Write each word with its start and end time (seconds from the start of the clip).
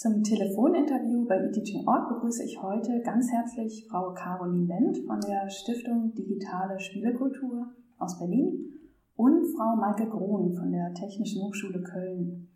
Zum 0.00 0.22
Telefoninterview 0.24 1.26
bei 1.26 1.36
eTeaching.org 1.36 2.08
begrüße 2.08 2.42
ich 2.44 2.62
heute 2.62 3.02
ganz 3.02 3.30
herzlich 3.30 3.86
Frau 3.90 4.14
Caroline 4.14 4.66
Wendt 4.66 4.96
von 5.06 5.20
der 5.20 5.50
Stiftung 5.50 6.14
Digitale 6.14 6.80
Spielekultur 6.80 7.66
aus 7.98 8.18
Berlin 8.18 8.80
und 9.16 9.44
Frau 9.54 9.76
Maike 9.76 10.08
Grohn 10.08 10.54
von 10.54 10.72
der 10.72 10.94
Technischen 10.94 11.42
Hochschule 11.42 11.82
Köln. 11.82 12.48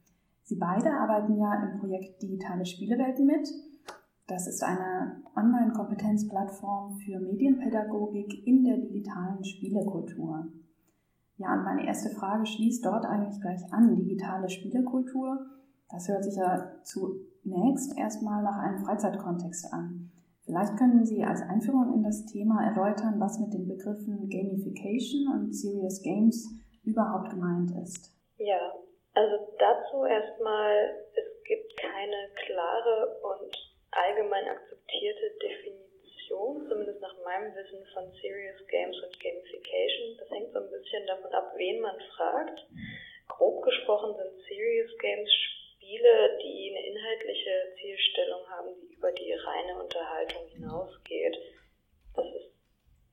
Sie 0.45 0.57
beide 0.57 0.91
arbeiten 0.91 1.37
ja 1.37 1.53
im 1.62 1.80
Projekt 1.80 2.22
Digitale 2.22 2.65
Spielewelten 2.65 3.27
mit. 3.27 3.46
Das 4.26 4.46
ist 4.46 4.64
eine 4.64 5.22
Online-Kompetenzplattform 5.36 6.95
für 6.95 7.20
Medienpädagogik 7.20 8.46
in 8.46 8.64
der 8.64 8.79
digitalen 8.79 9.45
Spielekultur. 9.45 10.46
Ja, 11.36 11.52
und 11.52 11.64
meine 11.64 11.86
erste 11.86 12.08
Frage 12.08 12.46
schließt 12.46 12.86
dort 12.86 13.04
eigentlich 13.04 13.38
gleich 13.42 13.70
an. 13.70 13.96
Digitale 13.96 14.48
Spielekultur, 14.48 15.45
das 15.90 16.08
hört 16.08 16.24
sich 16.24 16.36
ja 16.36 16.70
zunächst 17.45 17.96
erstmal 17.98 18.42
nach 18.42 18.58
einem 18.58 18.84
Freizeitkontext 18.84 19.72
an. 19.72 20.11
Vielleicht 20.44 20.76
können 20.76 21.04
Sie 21.04 21.25
als 21.25 21.40
Einführung 21.43 21.94
in 21.94 22.02
das 22.02 22.26
Thema 22.26 22.64
erläutern, 22.64 23.21
was 23.21 23.39
mit 23.40 23.52
den 23.52 23.68
Begriffen 23.68 24.29
Gamification 24.29 25.29
und 25.32 25.52
Serious 25.52 26.02
Games 26.02 26.52
überhaupt 26.85 27.30
gemeint 27.30 27.71
ist. 27.82 28.12
Ja, 28.36 28.72
also 29.14 29.36
dazu 29.58 30.04
erstmal, 30.04 31.00
es 31.16 31.44
gibt 31.44 31.76
keine 31.76 32.28
klare 32.44 33.20
und 33.25 33.52
allgemein 33.91 34.48
akzeptierte 34.48 35.33
Definition, 35.41 36.69
zumindest 36.69 37.00
nach 37.00 37.16
meinem 37.24 37.55
Wissen, 37.55 37.80
von 37.94 38.05
Serious 38.20 38.61
Games 38.69 38.97
und 39.00 39.16
Gamification. 39.20 40.16
Das 40.19 40.28
hängt 40.28 40.52
so 40.52 40.61
ein 40.61 40.70
bisschen 40.70 41.06
davon 41.06 41.33
ab, 41.33 41.52
wen 41.56 41.80
man 41.80 41.97
fragt. 42.16 42.69
Grob 43.28 43.64
gesprochen 43.64 44.12
sind 44.12 44.44
Serious 44.44 44.92
Games 45.00 45.30
Spiele, 45.33 45.64
die 45.98 46.75
eine 46.75 46.86
inhaltliche 46.86 47.75
Zielstellung 47.80 48.48
haben, 48.48 48.75
die 48.80 48.94
über 48.94 49.12
die 49.12 49.33
reine 49.33 49.83
Unterhaltung 49.83 50.48
hinausgeht. 50.48 51.36
Das 52.14 52.27
ist 52.27 52.52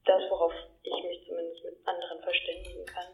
das, 0.06 0.22
worauf 0.30 0.54
ich 0.84 1.04
mich 1.04 1.26
zumindest 1.28 1.64
mit 1.64 1.78
anderen 1.86 2.22
verständigen 2.22 2.86
kann. 2.86 3.08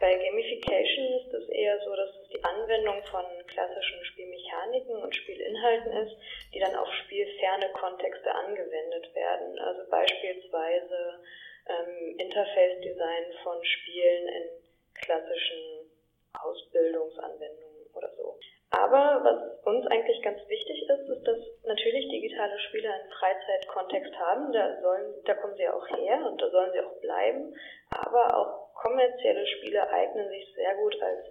Bei 0.00 0.16
Gamification 0.16 1.12
ist 1.20 1.34
es 1.34 1.48
eher 1.50 1.78
so, 1.84 1.94
dass 1.94 2.08
es 2.22 2.28
die 2.30 2.42
Anwendung 2.42 3.04
von 3.04 3.24
klassischen 3.46 4.02
Spielmechaniken 4.06 4.96
und 4.96 5.14
Spielinhalten 5.14 5.92
ist, 5.92 6.16
die 6.54 6.58
dann 6.58 6.74
auf 6.74 6.88
spielferne 7.04 7.68
Kontexte 7.72 8.34
angewendet 8.34 9.14
werden. 9.14 9.58
Also 9.58 9.90
beispielsweise 9.90 11.20
ähm, 11.68 12.18
Interface-Design 12.18 13.24
von 13.42 13.62
Spielen 13.62 14.28
in 14.28 14.48
klassischen 14.94 15.90
Ausbildungsanwendungen 16.32 17.86
oder 17.92 18.10
so. 18.16 18.38
Aber 18.70 19.18
was 19.24 19.66
uns 19.66 19.86
eigentlich 19.88 20.22
ganz 20.22 20.38
wichtig 20.48 20.86
ist, 20.88 21.08
ist, 21.08 21.26
dass 21.26 21.38
natürlich 21.64 22.08
digitale 22.08 22.56
Spiele 22.60 22.92
einen 22.92 23.10
Freizeitkontext 23.10 24.14
haben. 24.16 24.52
Da 24.52 24.80
sollen, 24.80 25.14
da 25.24 25.34
kommen 25.34 25.56
sie 25.56 25.68
auch 25.68 25.86
her 25.88 26.24
und 26.24 26.40
da 26.40 26.48
sollen 26.50 26.70
sie 26.72 26.80
auch 26.80 27.00
bleiben. 27.00 27.52
Aber 27.90 28.36
auch 28.38 28.74
kommerzielle 28.74 29.44
Spiele 29.46 29.88
eignen 29.90 30.28
sich 30.28 30.54
sehr 30.54 30.74
gut 30.76 30.94
als 31.02 31.26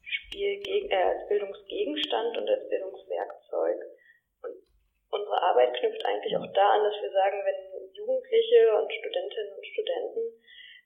Spiel, 0.00 0.62
äh, 0.64 0.96
als 0.96 1.28
Bildungsgegenstand 1.28 2.38
und 2.38 2.48
als 2.48 2.68
Bildungswerkzeug. 2.70 3.78
Und 4.42 4.56
unsere 5.10 5.42
Arbeit 5.42 5.74
knüpft 5.76 6.04
eigentlich 6.06 6.36
auch 6.38 6.52
da 6.54 6.70
an, 6.70 6.84
dass 6.84 7.02
wir 7.02 7.10
sagen, 7.10 7.42
wenn 7.44 7.92
Jugendliche 7.92 8.80
und 8.80 8.90
Studentinnen 8.90 9.52
und 9.52 9.66
Studenten 9.66 10.20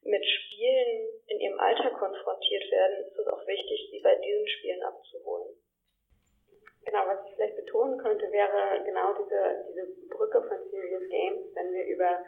mit 0.02 0.24
Spielen 0.26 1.08
in 1.28 1.40
ihrem 1.40 1.60
Alltag 1.60 1.94
konfrontiert 1.94 2.68
werden, 2.72 3.06
ist 3.06 3.16
es 3.16 3.26
auch 3.28 3.46
wichtig, 3.46 3.88
sie 3.92 4.00
bei 4.00 4.16
diesen 4.16 4.48
Spielen 4.48 4.82
abzuholen. 4.82 5.54
Genau, 6.84 7.06
was 7.06 7.24
ich 7.26 7.34
vielleicht 7.36 7.56
betonen 7.56 7.91
könnte, 8.02 8.30
wäre 8.30 8.82
genau 8.84 9.14
diese, 9.14 9.64
diese 9.70 9.86
Brücke 10.08 10.42
von 10.42 10.58
Serious 10.70 11.08
Games. 11.08 11.54
Wenn 11.54 11.72
wir 11.72 11.86
über 11.86 12.24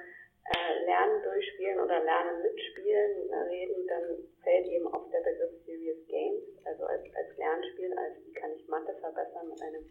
äh, 0.54 0.84
Lernen 0.84 1.22
durchspielen 1.22 1.80
oder 1.80 2.00
Lernen 2.00 2.42
mitspielen 2.42 3.30
äh, 3.30 3.36
reden, 3.48 3.86
dann 3.88 4.04
fällt 4.42 4.66
eben 4.66 4.86
oft 4.86 5.12
der 5.12 5.20
Begriff 5.20 5.52
Serious 5.64 6.06
Games, 6.06 6.44
also 6.64 6.84
als, 6.84 7.02
als 7.14 7.36
Lernspiel, 7.36 7.92
als 7.98 8.14
wie 8.24 8.32
kann 8.32 8.52
ich 8.52 8.68
Mathe 8.68 8.94
verbessern 9.00 9.48
mit 9.48 9.60
einem 9.62 9.84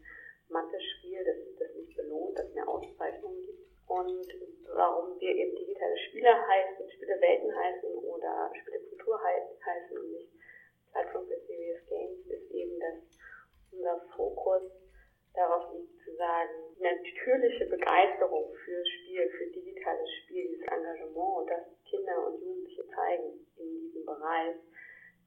Mathe-Spiel, 0.50 1.24
das, 1.26 1.38
das 1.60 1.76
mich 1.76 1.96
belohnt, 1.96 2.38
das 2.38 2.54
mir 2.54 2.68
Auszeichnungen 2.68 3.42
gibt. 3.42 3.64
Und 3.88 4.28
warum 4.74 5.20
wir 5.20 5.36
eben 5.36 5.56
digitale 5.56 5.98
Spiele 6.10 6.30
heißen, 6.30 6.90
Spielewelten 6.92 7.54
heißen 7.56 7.98
oder 8.06 8.52
Spielekultur 8.62 9.20
heißen 9.22 9.98
und 9.98 10.12
nicht 10.12 10.30
Plattform 10.92 11.28
für 11.28 11.40
Serious 11.48 11.86
Games, 11.90 12.26
ist 12.28 12.52
eben, 12.52 12.80
dass 12.80 12.96
unser 13.72 14.00
Fokus 14.16 14.62
darauf 15.34 15.74
liegt 15.74 16.04
zu 16.04 16.16
sagen, 16.16 16.52
natürliche 16.80 17.66
Begeisterung 17.66 18.54
fürs 18.66 18.88
Spiel, 18.88 19.30
für 19.32 19.48
digitales 19.48 20.10
Spiel, 20.24 20.48
dieses 20.50 20.68
Engagement 20.68 21.50
das 21.50 21.66
Kinder 21.90 22.28
und 22.28 22.42
Jugendliche 22.42 22.86
zeigen 22.90 23.48
in 23.58 23.80
diesem 23.82 24.06
Bereich, 24.06 24.56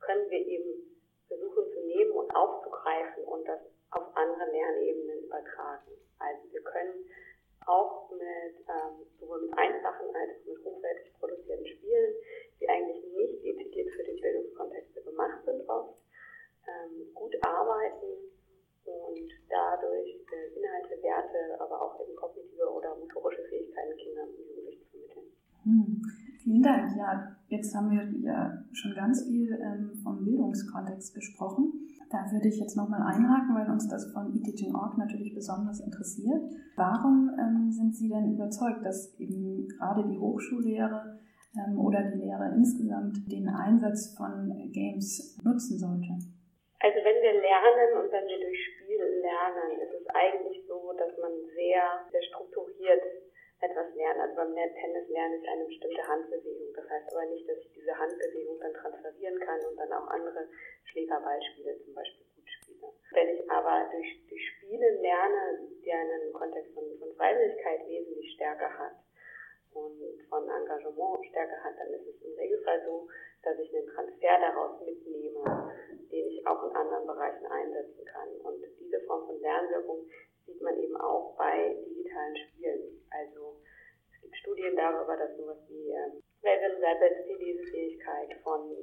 können 0.00 0.30
wir 0.30 0.46
eben 0.46 1.00
versuchen 1.26 1.64
zu 1.72 1.80
nehmen 1.86 2.12
und 2.12 2.30
aufzugreifen 2.34 3.24
und 3.24 3.46
das 3.48 3.60
auf 3.90 4.16
andere 4.16 4.50
Lernebenen 4.50 5.24
übertragen. 5.24 5.90
Also 6.18 6.52
wir 6.52 6.62
können 6.62 7.10
auch 7.66 8.10
mit 8.10 8.54
ähm, 8.68 9.06
sowohl 9.18 9.42
mit 9.42 9.58
einfachen 9.58 10.06
als 10.14 10.30
auch 10.30 10.46
mit 10.46 10.64
hochwertig 10.64 11.12
produzierten 11.18 11.66
Spielen, 11.66 12.14
die 12.60 12.68
eigentlich 12.68 13.04
nicht 13.12 13.44
dezidiert 13.44 13.90
für 13.90 14.04
den 14.04 14.20
Bildungskontexte 14.20 15.02
gemacht 15.02 15.44
sind 15.44 15.68
oft, 15.68 15.98
ähm, 16.68 17.12
gut 17.12 17.34
arbeiten 17.42 18.35
und 18.86 19.28
dadurch 19.48 20.22
äh, 20.30 20.58
Inhalte, 20.58 20.94
Werte, 21.02 21.60
aber 21.60 21.82
auch 21.82 22.00
eben 22.00 22.16
kognitive 22.16 22.70
oder 22.70 22.94
motorische 22.96 23.42
Fähigkeiten 23.48 23.96
Kindern 23.96 24.28
und 24.30 24.38
Jugendlichen 24.38 24.86
vermitteln. 24.90 25.26
Hm. 25.64 26.02
Vielen 26.46 26.62
Dank. 26.62 26.96
Ja, 26.96 27.36
jetzt 27.48 27.74
haben 27.74 27.90
wir 27.90 28.06
ja 28.22 28.64
schon 28.72 28.94
ganz 28.94 29.24
viel 29.24 29.52
ähm, 29.60 29.98
vom 30.02 30.24
Bildungskontext 30.24 31.14
gesprochen. 31.14 31.72
Da 32.08 32.30
würde 32.30 32.46
ich 32.46 32.60
jetzt 32.60 32.76
nochmal 32.76 33.02
einhaken, 33.02 33.56
weil 33.56 33.68
uns 33.68 33.88
das 33.88 34.12
von 34.12 34.32
eTeaching.org 34.32 34.96
natürlich 34.96 35.34
besonders 35.34 35.80
interessiert. 35.80 36.40
Warum 36.76 37.30
ähm, 37.36 37.72
sind 37.72 37.96
Sie 37.96 38.08
denn 38.08 38.32
überzeugt, 38.32 38.84
dass 38.86 39.18
eben 39.18 39.66
gerade 39.68 40.06
die 40.08 40.18
Hochschullehre 40.18 41.18
ähm, 41.56 41.78
oder 41.80 42.04
die 42.10 42.18
Lehre 42.18 42.54
insgesamt 42.54 43.30
den 43.30 43.48
Einsatz 43.48 44.14
von 44.16 44.52
Games 44.70 45.38
nutzen 45.42 45.78
sollte? 45.78 46.16
Also 46.80 46.98
wenn 47.04 47.22
wir 47.22 47.32
lernen 47.40 47.96
und 47.96 48.12
wenn 48.12 48.26
wir 48.26 48.40
durch 48.40 48.64
Spiel 48.66 49.02
lernen, 49.22 49.80
ist 49.80 49.94
es 49.94 50.06
eigentlich 50.14 50.66
so, 50.68 50.92
dass 50.92 51.16
man 51.18 51.32
sehr, 51.54 52.06
sehr 52.12 52.22
strukturiert 52.24 53.02
etwas 53.60 53.94
lernt. 53.94 54.20
Also 54.20 54.36
beim 54.36 54.54
Tennis 54.54 55.08
lernen 55.08 55.40
ist 55.40 55.48
eine 55.48 55.64
bestimmte 55.64 56.06
Handbewegung. 56.06 56.74
Das 56.74 56.88
heißt 56.90 57.12
aber 57.12 57.24
nicht, 57.26 57.48
dass 57.48 57.58
ich 57.58 57.72
diese 57.72 57.96
Handbewegung 57.96 58.60
dann 58.60 58.74
transferieren 58.74 59.40
kann 59.40 59.60
und 59.64 59.76
dann 59.78 59.92
auch 59.92 60.08
andere 60.08 60.48
Schlägerballspiele 60.84 61.78
zum 61.84 61.94
Beispiel 61.94 62.26
gut 62.36 62.48
spiele. 62.60 62.92
Wenn 63.12 63.28
ich 63.30 63.50
aber 63.50 63.88
durch, 63.92 64.26
durch 64.28 64.46
Spiele 64.56 64.90
lerne, 65.00 65.60
die 65.82 65.92
einen 65.92 66.32
Kontext 66.32 66.72
von, 66.74 66.84
von 66.98 67.14
Freiwilligkeit 67.16 67.88
wesentlich 67.88 68.34
stärker 68.34 68.78
hat 68.78 68.96
und 69.72 69.96
von 70.28 70.48
Engagement 70.48 71.24
stärker 71.30 71.64
hat, 71.64 71.78
dann 71.78 71.88
ist 71.94 72.06
es 72.06 72.22
im 72.22 72.34
Regelfall 72.36 72.82
so, 72.84 73.08
dass 73.46 73.58
ich 73.60 73.72
einen 73.72 73.86
Transfer 73.86 74.38
daraus 74.42 74.82
mitnehme, 74.82 75.70
den 76.10 76.26
ich 76.26 76.44
auch 76.46 76.66
in 76.68 76.74
anderen 76.74 77.06
Bereichen 77.06 77.46
einsetzen 77.46 78.04
kann. 78.04 78.28
Und 78.42 78.60
diese 78.80 79.00
Form 79.06 79.24
von 79.26 79.40
Lernwirkung 79.40 80.04
sieht 80.44 80.60
man 80.60 80.76
eben 80.82 80.96
auch 80.96 81.36
bei 81.36 81.76
digitalen 81.86 82.36
Spielen. 82.36 83.06
Also 83.10 83.62
es 84.10 84.20
gibt 84.20 84.36
Studien 84.36 84.74
darüber, 84.74 85.16
dass 85.16 85.36
sowas 85.36 85.58
wie 85.68 85.90
äh, 85.90 86.10
Raven 86.42 86.82
Rabbit 86.82 87.28
die 87.28 87.44
Lesefähigkeit 87.44 88.34
von 88.42 88.74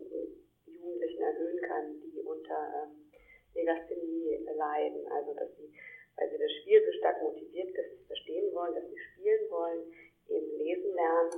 Jugendlichen 0.66 1.22
erhöhen 1.22 1.62
kann, 1.68 2.00
die 2.00 2.22
unter 2.22 2.88
ähm, 2.88 3.12
Legasthenie 3.54 4.48
leiden. 4.56 5.06
Also 5.12 5.34
dass 5.34 5.54
sie, 5.58 5.74
weil 6.16 6.30
sie 6.30 6.38
das 6.38 6.52
Spiel 6.62 6.82
so 6.86 6.92
stark 7.00 7.22
motiviert, 7.22 7.78
dass 7.78 7.86
sie 7.92 8.06
verstehen 8.08 8.54
wollen, 8.56 8.76
dass 8.76 8.88
sie 8.88 8.98
spielen 9.12 9.52
wollen, 9.52 9.92
eben 10.30 10.58
lesen 10.58 10.94
lernen 10.96 11.32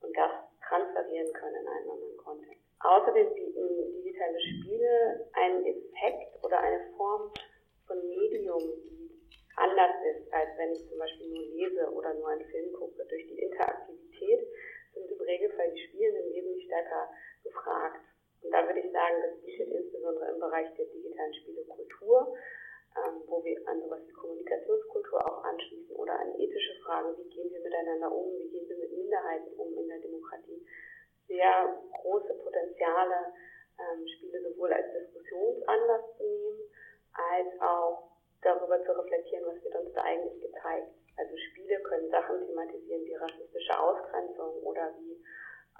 und 0.00 0.16
das 0.16 0.49
transferieren 0.70 1.32
können 1.34 1.56
in 1.56 1.68
einen 1.68 1.90
anderen 1.90 2.16
Kontext. 2.16 2.62
Außerdem 2.80 3.34
bieten 3.34 3.92
digitale 3.92 4.40
Spiele 4.40 5.28
einen 5.34 5.66
Effekt 5.66 6.42
oder 6.42 6.58
eine 6.60 6.80
Form 6.96 7.32
von 7.86 7.98
Medium, 8.06 8.62
die 8.86 9.10
anders 9.56 9.90
ist, 10.14 10.32
als 10.32 10.48
wenn 10.56 10.72
ich 10.72 10.88
zum 10.88 10.98
Beispiel 10.98 11.28
nur 11.28 11.42
lese 11.42 11.90
oder 11.92 12.14
nur 12.14 12.28
einen 12.28 12.48
Film 12.48 12.72
gucke. 12.72 13.04
Durch 13.04 13.26
die 13.26 13.38
Interaktivität 13.38 14.46
sind 14.94 15.10
im 15.10 15.20
Regelfall 15.20 15.72
die 15.72 15.82
Spielenden 15.88 16.32
wesentlich 16.32 16.64
stärker 16.64 17.10
gefragt. 17.42 18.00
Und 18.42 18.50
da 18.52 18.64
würde 18.66 18.80
ich 18.80 18.90
sagen, 18.92 19.16
das 19.20 19.40
bietet 19.42 19.68
insbesondere 19.68 20.32
im 20.32 20.40
Bereich 20.40 20.72
der 20.76 20.86
digitalen 20.86 21.34
Spielekultur, 21.34 22.34
ähm, 22.96 23.22
wo 23.26 23.44
wir 23.44 23.56
an 23.68 23.80
sowas 23.82 24.00
wie 24.06 24.12
Kommunikationskultur 24.12 25.20
auch 25.24 25.44
anschließen 25.44 25.94
oder 25.96 26.18
an 26.18 26.34
ethische 26.38 26.74
Fragen, 26.82 27.16
wie 27.18 27.28
gehen 27.30 27.50
wir 27.52 27.60
miteinander 27.60 28.10
um, 28.10 28.36
wie 28.38 28.48
gehen 28.48 28.68
wir 28.68 28.78
mit 28.78 28.92
Minderheiten 28.92 29.52
um 29.56 29.76
in 29.78 29.88
der 29.88 30.00
Demokratie, 30.00 30.66
sehr 31.28 31.78
große 32.02 32.34
Potenziale, 32.34 33.32
ähm, 33.78 34.06
Spiele 34.08 34.42
sowohl 34.42 34.72
als 34.72 34.92
Diskussionsanlass 34.92 36.02
zu 36.18 36.24
nehmen, 36.24 36.60
als 37.14 37.60
auch 37.60 38.10
darüber 38.42 38.82
zu 38.84 38.92
reflektieren, 38.98 39.46
was 39.46 39.62
wird 39.62 39.76
uns 39.76 39.92
da 39.94 40.02
eigentlich 40.02 40.40
gezeigt. 40.40 40.90
Also 41.16 41.36
Spiele 41.36 41.80
können 41.82 42.10
Sachen 42.10 42.46
thematisieren 42.46 43.04
wie 43.04 43.14
rassistische 43.14 43.78
Ausgrenzung 43.78 44.62
oder 44.62 44.92
wie 44.98 45.22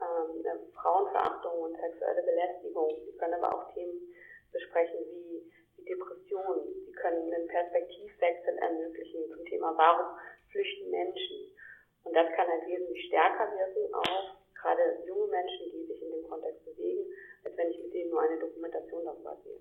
ähm, 0.01 0.61
Frauenverachtung 0.75 1.61
und 1.61 1.77
sexuelle 1.81 2.23
Belästigung. 2.23 2.91
Sie 3.05 3.17
können 3.17 3.35
aber 3.35 3.55
auch 3.55 3.73
Themen 3.73 4.15
besprechen 4.53 4.99
wie, 5.07 5.53
wie 5.81 5.89
Depressionen. 5.89 6.85
Sie 6.87 6.93
können 6.93 7.33
einen 7.33 7.49
Perspektivwechsel 7.49 8.59
ermöglichen 8.59 9.29
zum 9.29 9.45
Thema, 9.47 9.73
warum 9.77 10.19
flüchten 10.51 10.91
Menschen. 10.91 11.57
Und 12.05 12.15
das 12.15 12.27
kann 12.35 12.49
halt 12.49 12.67
wesentlich 12.67 13.07
stärker 13.07 13.51
wirken 13.53 13.95
auf 13.95 14.37
gerade 14.55 14.99
junge 15.07 15.27
Menschen, 15.29 15.71
die 15.73 15.87
sich 15.87 16.03
in 16.03 16.11
dem 16.11 16.29
Kontext 16.29 16.65
bewegen, 16.65 17.05
als 17.45 17.57
wenn 17.57 17.71
ich 17.71 17.83
mit 17.83 17.95
denen 17.95 18.11
nur 18.11 18.23
eine 18.23 18.39
Dokumentation 18.39 19.05
darüber 19.05 19.37
sehe. 19.43 19.61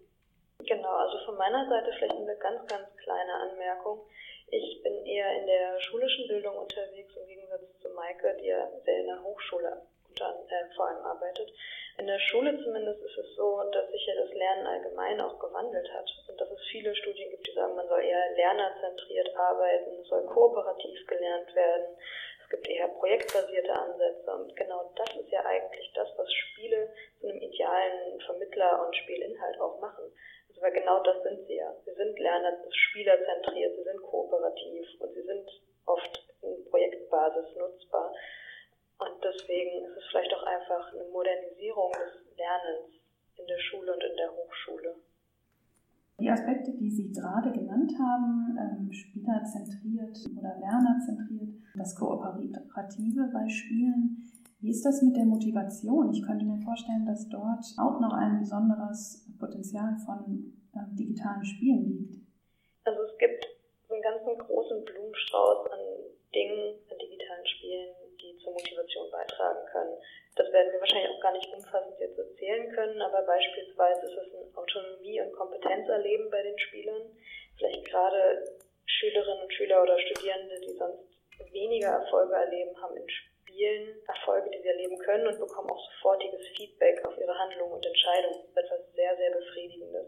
Genau, 0.68 0.92
also 0.92 1.18
von 1.26 1.38
meiner 1.38 1.68
Seite 1.70 1.92
vielleicht 1.98 2.16
eine 2.16 2.36
ganz, 2.36 2.68
ganz 2.68 2.88
kleine 2.98 3.34
Anmerkung. 3.34 4.02
Ich 4.52 4.82
bin 4.84 5.06
eher 5.06 5.40
in 5.40 5.46
der 5.48 5.80
schulischen 5.80 6.28
Bildung 6.28 6.58
unterwegs, 6.58 7.16
im 7.16 7.28
Gegensatz 7.28 7.64
zu 7.82 7.90
Maike, 7.90 8.36
die 8.42 8.48
ja 8.48 8.70
sehr 8.84 9.00
in 9.00 9.08
der 9.08 9.24
Hochschule 9.24 9.82
unter, 10.28 10.56
äh, 10.56 10.76
vor 10.76 10.88
allem 10.88 11.06
arbeitet. 11.06 11.52
In 11.98 12.08
der 12.08 12.20
Schule 12.20 12.58
zumindest 12.64 13.02
ist 13.02 13.18
es 13.18 13.36
so, 13.36 13.62
dass 13.72 13.90
sich 13.92 14.06
ja 14.06 14.16
das 14.16 14.34
Lernen 14.34 14.68
allgemein 14.68 15.20
auch 15.22 15.38
gewandelt 15.40 15.92
hat 15.94 16.10
und 16.30 16.40
dass 16.40 16.50
es 16.50 16.62
viele 16.72 16.96
Studien 16.96 17.30
gibt, 17.30 17.48
die 17.48 17.54
sagen, 17.54 17.76
man 17.76 17.88
soll 17.88 18.02
eher 18.02 18.32
lernerzentriert 18.36 19.36
arbeiten, 19.36 20.00
es 20.02 20.08
soll 20.08 20.26
kooperativ 20.26 21.08
gelernt 21.08 21.54
werden, 21.56 21.98
es 22.44 22.50
gibt 22.50 22.70
eher 22.70 22.88
projektbasierte 22.88 23.74
Ansätze 23.74 24.32
und 24.32 24.56
genau 24.56 24.92
das 24.96 25.10
ist 25.16 25.30
ja 25.30 25.46
eigentlich 25.46 25.92
das, 25.94 26.08
was 26.18 26.32
Spiele 26.32 26.90
zu 27.20 27.28
einem 27.28 27.42
idealen 27.42 28.20
Vermittler 28.22 28.86
und 28.86 28.96
Spielinhalt 28.96 29.60
auch 29.60 29.80
machen. 29.80 30.12
Also 30.50 30.62
weil 30.62 30.72
genau 30.72 31.04
das 31.04 31.22
sind 31.24 31.46
sie 31.48 31.56
ja. 31.56 31.76
Sie 31.86 31.94
sind 31.94 32.18
lerner, 32.18 32.58
spielerzentriert, 32.72 33.76
sie 33.76 33.84
sind 33.84 34.02
kooperativ 34.02 34.88
und 35.00 35.14
sie 35.14 35.22
sind 35.22 35.50
oft 35.86 36.24
in 36.42 36.66
Projektbasis 36.70 37.56
nutzbar. 37.56 38.14
Und 39.00 39.16
deswegen 39.24 39.86
ist 39.86 39.98
es 39.98 40.06
vielleicht 40.12 40.34
auch 40.36 40.44
einfach 40.44 40.94
eine 40.94 41.08
Modernisierung 41.12 41.92
des 41.92 42.38
Lernens 42.38 43.00
in 43.38 43.48
der 43.48 43.60
Schule 43.60 43.94
und 43.94 44.04
in 44.04 44.16
der 44.18 44.32
Hochschule. 44.32 44.96
Die 46.20 46.30
Aspekte, 46.30 46.74
die 46.74 46.92
Sie 46.92 47.12
gerade 47.14 47.52
genannt 47.52 47.94
haben, 47.98 48.58
ähm, 48.60 48.92
spielerzentriert 48.92 50.20
oder 50.38 50.60
lernerzentriert, 50.60 51.64
das 51.76 51.96
Kooperative 51.96 53.30
bei 53.32 53.48
Spielen, 53.48 54.30
wie 54.60 54.72
ist 54.72 54.84
das 54.84 55.02
mit 55.02 55.16
der 55.16 55.24
Motivation? 55.24 56.12
Ich 56.12 56.22
könnte 56.22 56.44
mir 56.44 56.60
vorstellen, 56.60 57.06
dass 57.06 57.30
dort 57.30 57.64
auch 57.80 58.02
noch 58.02 58.12
ein 58.12 58.40
besonderes 58.40 59.26
Potenzial 59.40 59.96
von 60.06 60.52
äh, 60.76 60.84
digitalen 61.00 61.46
Spielen 61.46 61.88
liegt. 61.88 62.16
Also 62.84 63.04
es 63.04 63.18
gibt 63.18 63.48
so 63.88 63.94
einen 63.94 64.04
ganzen 64.04 64.38
großen 64.38 64.84
Blumenstrauß 64.84 65.72
an 65.72 65.80
Dingen, 66.36 66.76
an 66.92 66.98
digitalen 67.00 67.48
Spielen, 67.48 67.96
zur 68.50 68.54
Motivation 68.54 69.12
beitragen 69.12 69.66
können. 69.72 69.98
Das 70.36 70.52
werden 70.52 70.72
wir 70.72 70.80
wahrscheinlich 70.80 71.12
auch 71.12 71.22
gar 71.22 71.34
nicht 71.34 71.54
umfassend 71.54 72.00
jetzt 72.00 72.18
erzählen 72.18 72.72
können, 72.74 73.02
aber 73.02 73.22
beispielsweise 73.24 74.06
ist 74.06 74.18
es 74.18 74.34
ein 74.34 74.56
Autonomie- 74.56 75.22
und 75.22 75.34
Kompetenzerleben 75.34 76.30
bei 76.30 76.42
den 76.42 76.58
Spielern. 76.60 77.02
Vielleicht 77.58 77.86
gerade 77.86 78.44
Schülerinnen 78.86 79.44
und 79.44 79.54
Schüler 79.54 79.84
oder 79.84 80.00
Studierende, 80.00 80.56
die 80.62 80.74
sonst 80.74 81.04
weniger 81.52 81.90
Erfolge 81.90 82.34
erleben, 82.34 82.82
haben 82.82 82.98
in 82.98 83.10
Spielen 83.10 84.02
Erfolge, 84.08 84.50
die 84.52 84.62
sie 84.62 84.70
erleben 84.70 84.98
können 85.00 85.28
und 85.28 85.40
bekommen 85.40 85.70
auch 85.70 85.92
sofortiges 85.94 86.48
Feedback 86.56 87.04
auf 87.06 87.18
ihre 87.18 87.38
Handlungen 87.38 87.74
und 87.74 87.86
Entscheidungen. 87.86 88.36
Das 88.56 88.66
ist 88.66 88.72
etwas 88.72 88.94
sehr, 88.96 89.18
sehr 89.18 89.32
Befriedigendes. 89.32 90.08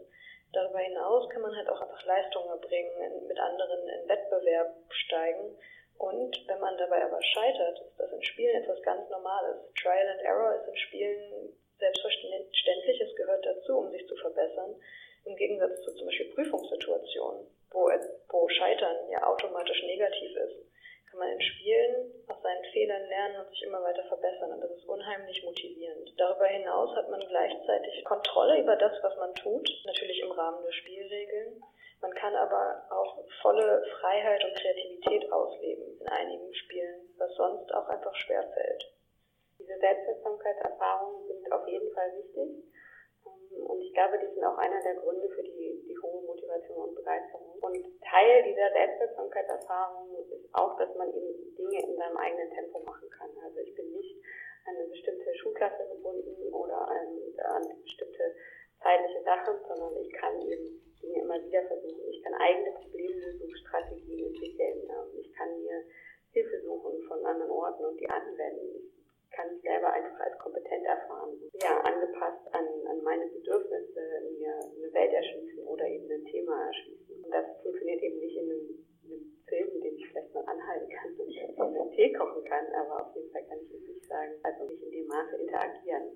Darüber 0.52 0.78
hinaus 0.78 1.28
kann 1.30 1.42
man 1.42 1.56
halt 1.56 1.68
auch 1.68 1.80
einfach 1.80 2.04
Leistungen 2.04 2.50
erbringen, 2.50 3.26
mit 3.26 3.38
anderen 3.38 3.88
in 3.88 4.08
Wettbewerb 4.08 4.74
steigen. 4.90 5.56
Und 5.98 6.36
wenn 6.48 6.60
man 6.60 6.76
dabei 6.78 7.04
aber 7.04 7.22
scheitert, 7.22 7.80
ist 7.80 7.98
das 7.98 8.12
in 8.12 8.22
Spielen 8.22 8.62
etwas 8.62 8.82
ganz 8.82 9.08
Normales. 9.10 9.56
Trial 9.80 10.08
and 10.08 10.22
Error 10.22 10.54
ist 10.56 10.68
in 10.68 10.76
Spielen 10.76 11.56
selbstverständlich, 11.78 13.00
es 13.00 13.16
gehört 13.16 13.44
dazu, 13.44 13.78
um 13.78 13.90
sich 13.90 14.06
zu 14.06 14.16
verbessern. 14.16 14.74
Im 15.24 15.36
Gegensatz 15.36 15.80
zu 15.82 15.94
zum 15.94 16.06
Beispiel 16.06 16.32
Prüfungssituationen, 16.34 17.46
wo, 17.70 17.88
wo 18.30 18.48
Scheitern 18.48 19.08
ja 19.10 19.22
automatisch 19.26 19.82
negativ 19.84 20.36
ist 20.36 20.72
kann 21.12 21.20
man 21.20 21.32
in 21.32 21.42
Spielen 21.42 22.24
aus 22.26 22.40
seinen 22.42 22.64
Fehlern 22.72 23.06
lernen 23.06 23.44
und 23.44 23.50
sich 23.50 23.62
immer 23.64 23.82
weiter 23.82 24.02
verbessern. 24.04 24.52
Und 24.52 24.62
das 24.62 24.70
ist 24.70 24.88
unheimlich 24.88 25.44
motivierend. 25.44 26.10
Darüber 26.16 26.46
hinaus 26.46 26.96
hat 26.96 27.10
man 27.10 27.20
gleichzeitig 27.20 28.02
Kontrolle 28.04 28.58
über 28.58 28.76
das, 28.76 28.92
was 29.02 29.14
man 29.18 29.34
tut, 29.34 29.68
natürlich 29.84 30.20
im 30.20 30.32
Rahmen 30.32 30.64
der 30.64 30.72
Spielregeln. 30.72 31.62
Man 32.02 32.12
kann 32.14 32.34
aber 32.34 32.82
auch 32.90 33.24
volle 33.40 33.80
Freiheit 34.00 34.44
und 34.44 34.56
Kreativität 34.56 35.32
ausleben 35.32 36.00
in 36.00 36.08
einigen 36.08 36.52
Spielen, 36.52 37.08
was 37.16 37.32
sonst 37.36 37.72
auch 37.72 37.86
einfach 37.86 38.14
schwer 38.16 38.42
fällt. 38.42 38.92
Diese 39.56 39.78
Selbstwirksamkeitserfahrungen 39.78 41.28
sind 41.28 41.52
auf 41.52 41.66
jeden 41.68 41.94
Fall 41.94 42.12
wichtig. 42.18 42.64
Und 43.22 43.80
ich 43.80 43.94
glaube, 43.94 44.18
die 44.18 44.34
sind 44.34 44.42
auch 44.44 44.58
einer 44.58 44.82
der 44.82 44.96
Gründe 44.96 45.28
für 45.28 45.44
die, 45.44 45.84
die 45.86 45.98
hohe 46.02 46.22
Motivation 46.22 46.88
und 46.88 46.96
Begeisterung. 46.96 47.54
Und 47.60 47.78
Teil 48.02 48.42
dieser 48.42 48.72
Selbstwirksamkeitserfahrung 48.72 50.16
ist 50.18 50.54
auch, 50.54 50.76
dass 50.78 50.92
man 50.96 51.08
eben 51.14 51.54
Dinge 51.54 51.86
in 51.86 51.96
seinem 51.96 52.16
eigenen 52.16 52.50
Tempo 52.50 52.80
machen 52.80 53.08
kann. 53.10 53.30
Also 53.44 53.60
ich 53.60 53.74
bin 53.76 53.92
nicht 53.92 54.16
an 54.66 54.74
eine 54.74 54.88
bestimmte 54.88 55.32
Schulklasse 55.36 55.86
gebunden 55.86 56.52
oder 56.52 56.88
an, 56.88 57.06
an 57.44 57.82
bestimmte 57.84 58.34
zeitliche 58.82 59.22
Sachen, 59.24 59.54
sondern 59.68 59.96
ich 60.02 60.12
kann 60.12 60.40
eben 60.42 60.82
Dinge 61.00 61.22
immer 61.22 61.38
wieder 61.44 61.62
versuchen. 61.64 62.10
Ich 62.10 62.22
kann 62.22 62.34
eigene 62.34 62.72
Problemlösungsstrategien 62.72 64.26
entwickeln. 64.26 64.88
Ich 65.20 65.32
kann 65.34 65.48
mir 65.62 65.82
Hilfe 66.32 66.60
suchen 66.62 67.02
von 67.08 67.24
anderen 67.24 67.50
Orten 67.50 67.84
und 67.84 68.00
die 68.00 68.08
anwenden 68.08 68.92
kann 69.32 69.48
ich 69.56 69.62
selber 69.62 69.92
einfach 69.92 70.20
als 70.20 70.38
kompetent 70.38 70.84
erfahren. 70.84 71.32
Ja, 71.62 71.80
angepasst 71.80 72.46
an, 72.52 72.66
an 72.86 73.02
meine 73.02 73.26
Bedürfnisse, 73.26 74.00
mir 74.38 74.52
eine 74.60 74.92
Welt 74.92 75.12
erschließen 75.12 75.66
oder 75.66 75.86
eben 75.88 76.10
ein 76.10 76.24
Thema 76.26 76.66
erschließen. 76.66 77.24
Und 77.24 77.30
das 77.30 77.46
funktioniert 77.62 78.02
eben 78.02 78.18
nicht 78.18 78.36
in 78.36 78.50
einem, 78.50 78.86
in 79.04 79.12
einem 79.12 79.36
Film, 79.48 79.80
den 79.80 79.96
ich 79.96 80.08
vielleicht 80.08 80.34
mal 80.34 80.44
anhalten 80.44 80.88
kann 80.90 81.16
und 81.16 81.76
einen 81.76 81.90
Tee 81.92 82.12
kochen 82.12 82.44
kann, 82.44 82.66
aber 82.74 83.08
auf 83.08 83.16
jeden 83.16 83.30
Fall 83.32 83.44
kann 83.44 83.58
ich 83.62 83.72
es 83.72 83.88
nicht 83.88 84.06
sagen, 84.06 84.32
also 84.42 84.64
nicht 84.64 84.82
in 84.82 84.90
dem 84.90 85.06
Maße 85.06 85.36
interagieren. 85.36 86.12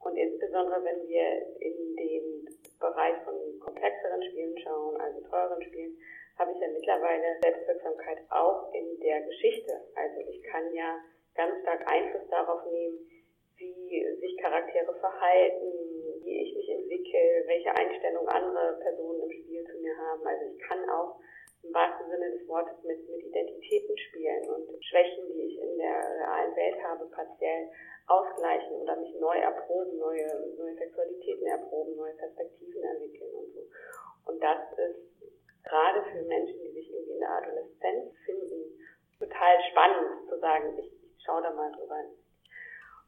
Und 0.00 0.16
insbesondere, 0.16 0.82
wenn 0.82 1.06
wir 1.08 1.60
in 1.60 1.96
den 1.96 2.48
Bereich 2.78 3.22
von 3.24 3.34
komplexeren 4.50 4.56
Spielen 4.56 4.58
schauen, 4.58 5.00
also 5.00 5.20
teureren 5.28 5.62
Spielen, 5.62 5.96
habe 6.38 6.52
ich 6.52 6.60
ja 6.60 6.68
mittlerweile 6.68 7.38
Selbstwirksamkeit 7.42 8.18
auch 8.30 8.72
in 8.72 8.98
der 9.00 9.20
Geschichte. 9.22 9.72
Also 9.94 10.20
ich 10.20 10.42
kann 10.44 10.72
ja 10.74 10.98
ganz 11.34 11.60
stark 11.62 11.86
Einfluss 11.90 12.28
darauf 12.30 12.64
nehmen, 12.70 12.98
wie 13.56 14.16
sich 14.20 14.38
Charaktere 14.38 14.94
verhalten, 14.94 15.66
wie 16.24 16.42
ich 16.42 16.56
mich 16.56 16.68
entwickle, 16.70 17.44
welche 17.46 17.70
Einstellung 17.76 18.26
andere 18.28 18.78
Personen 18.80 19.22
im 19.22 19.30
Spiel 19.30 19.64
zu 19.64 19.78
mir 19.80 19.96
haben. 19.96 20.26
Also 20.26 20.44
ich 20.46 20.58
kann 20.66 20.88
auch 20.88 21.20
im 21.62 21.74
wahrsten 21.74 22.08
Sinne 22.08 22.30
des 22.38 22.48
Wortes 22.48 22.82
mit, 22.84 23.06
mit 23.10 23.22
Identitäten 23.22 23.98
spielen 23.98 24.48
und 24.48 24.82
Schwächen, 24.82 25.28
die 25.34 25.42
ich 25.42 25.60
in 25.60 25.76
der 25.76 26.00
realen 26.00 26.56
Welt 26.56 26.82
habe, 26.82 27.04
partiell 27.12 27.68
ausgleichen 28.06 28.80
oder 28.80 28.96
mich 28.96 29.14
neu 29.20 29.36
erproben, 29.36 29.98
neue, 29.98 30.26
neue 30.56 30.74
Sexualitäten 30.76 31.46
erproben, 31.46 31.96
neue 31.96 32.14
Perspektiven 32.14 32.82
entwickeln 32.82 33.34
und 33.34 33.52
so. 33.52 33.60
Und 34.26 34.42
das 34.42 34.58
ist 34.78 35.10
gerade 35.64 36.02
für 36.10 36.22
Menschen, 36.22 36.60
die 36.62 36.72
sich 36.72 36.90
irgendwie 36.90 37.12
in 37.12 37.20
der 37.20 37.36
Adoleszenz 37.36 38.14
finden, 38.24 38.78
total 39.18 39.56
spannend 39.70 40.28
zu 40.28 40.38
sagen, 40.38 40.78
ich 40.78 40.90
schau 41.24 41.40
da 41.40 41.50
mal 41.50 41.70
drüber. 41.72 42.04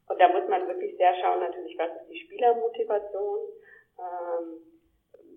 Und 0.09 0.21
da 0.21 0.28
muss 0.28 0.47
man 0.49 0.66
wirklich 0.69 0.97
sehr 0.97 1.14
schauen, 1.21 1.40
natürlich, 1.40 1.78
was 1.78 1.90
ist 2.02 2.09
die 2.09 2.21
Spielermotivation, 2.21 3.38
ähm, 3.99 4.73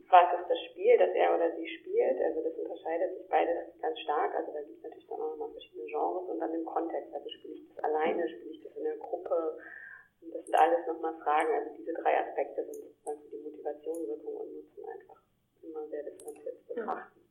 was 0.09 0.39
ist 0.39 0.49
das 0.49 0.59
Spiel, 0.69 0.97
das 0.97 1.11
er 1.15 1.33
oder 1.33 1.55
sie 1.55 1.67
spielt. 1.79 2.21
Also 2.21 2.43
das 2.43 2.53
unterscheidet 2.57 3.17
sich 3.17 3.27
beides 3.29 3.79
ganz 3.81 3.99
stark. 3.99 4.35
Also 4.35 4.51
da 4.51 4.61
gibt 4.61 4.77
es 4.77 4.83
natürlich 4.83 5.07
dann 5.07 5.21
auch 5.21 5.31
nochmal 5.31 5.51
verschiedene 5.51 5.85
Genres 5.85 6.29
und 6.29 6.39
dann 6.39 6.53
im 6.53 6.65
Kontext. 6.65 7.13
Also 7.13 7.29
spiele 7.29 7.53
ich 7.55 7.67
das 7.69 7.83
alleine, 7.83 8.27
spiele 8.29 8.51
ich 8.51 8.63
das 8.63 8.75
in 8.75 8.83
der 8.83 8.97
Gruppe. 8.97 9.57
Und 10.21 10.33
das 10.33 10.45
sind 10.45 10.55
alles 10.55 10.85
nochmal 10.87 11.15
Fragen. 11.23 11.53
Also 11.53 11.73
diese 11.73 11.93
drei 11.93 12.19
Aspekte 12.19 12.63
sind 12.65 12.83
sozusagen 12.83 13.21
die 13.31 13.37
Motivation, 13.37 14.07
Wirkung 14.07 14.35
und 14.35 14.53
Nutzen 14.55 14.85
einfach 14.85 15.24
immer 15.65 15.87
sehr 15.87 16.03
differenziert 16.03 16.59
zu 16.59 16.73
betrachten. 16.73 17.21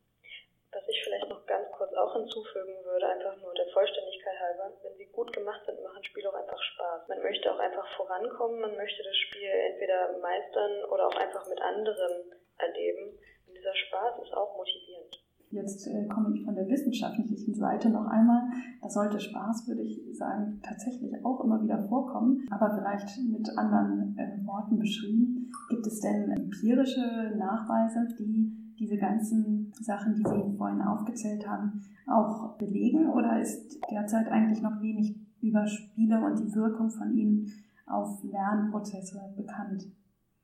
Was 0.75 0.83
ich 0.89 1.05
vielleicht 1.05 1.29
noch 1.29 1.47
ganz 1.47 1.71
kurz 1.71 1.95
auch 1.95 2.13
hinzufügen 2.19 2.83
würde, 2.83 3.07
einfach 3.07 3.39
nur 3.41 3.55
der 3.55 3.71
Vollständigkeit 3.73 4.35
halber, 4.41 4.75
wenn 4.83 4.97
sie 4.99 5.07
gut 5.07 5.33
gemacht 5.33 5.63
sind, 5.65 5.81
machen 5.83 6.03
Spiele 6.03 6.29
auch 6.29 6.35
einfach 6.35 6.61
Spaß. 6.61 7.07
Man 7.09 7.23
möchte 7.23 7.47
auch 7.55 7.61
einfach 7.61 7.87
vorankommen, 7.97 8.61
man 8.61 8.75
möchte 8.75 9.05
das 9.05 9.17
Spiel 9.17 9.47
entweder 9.47 10.19
meistern 10.19 10.85
oder 10.91 11.07
auch 11.07 11.15
einfach 11.15 11.47
mit 11.49 11.63
anderen 11.63 12.35
erleben. 12.59 13.15
Und 13.47 13.55
dieser 13.55 13.75
Spaß 13.75 14.19
ist 14.27 14.35
auch 14.35 14.57
motivierend. 14.57 15.23
Jetzt 15.55 15.87
äh, 15.87 16.09
komme 16.09 16.35
ich 16.35 16.45
von 16.45 16.57
der 16.57 16.67
wissenschaftlichen 16.67 17.55
Seite 17.55 17.89
noch 17.89 18.07
einmal. 18.07 18.43
Da 18.83 18.89
sollte 18.89 19.21
Spaß, 19.21 19.69
würde 19.69 19.83
ich 19.83 20.03
sagen, 20.19 20.61
tatsächlich 20.67 21.15
auch 21.25 21.45
immer 21.45 21.63
wieder 21.63 21.79
vorkommen, 21.87 22.45
aber 22.51 22.75
vielleicht 22.75 23.07
mit 23.31 23.49
anderen 23.57 24.19
äh, 24.19 24.45
Worten 24.45 24.81
beschrieben. 24.81 25.34
Gibt 25.69 25.87
es 25.87 26.01
denn 26.01 26.31
empirische 26.31 27.35
Nachweise, 27.37 28.09
die 28.19 28.53
diese 28.79 28.99
ganzen 28.99 29.73
Sachen, 29.81 30.15
die 30.15 30.25
Sie 30.25 30.57
vorhin 30.57 30.83
aufgezählt 30.83 31.47
haben, 31.47 31.81
auch 32.11 32.59
belegen? 32.59 33.11
Oder 33.11 33.41
ist 33.41 33.81
derzeit 33.91 34.29
eigentlich 34.29 34.63
noch 34.63 34.81
wenig 34.81 35.15
über 35.41 35.67
Spiele 35.67 36.19
und 36.25 36.39
die 36.39 36.55
Wirkung 36.55 36.91
von 36.91 37.13
ihnen 37.15 37.47
auf 37.87 38.23
Lernprozesse 38.25 39.21
bekannt? 39.37 39.85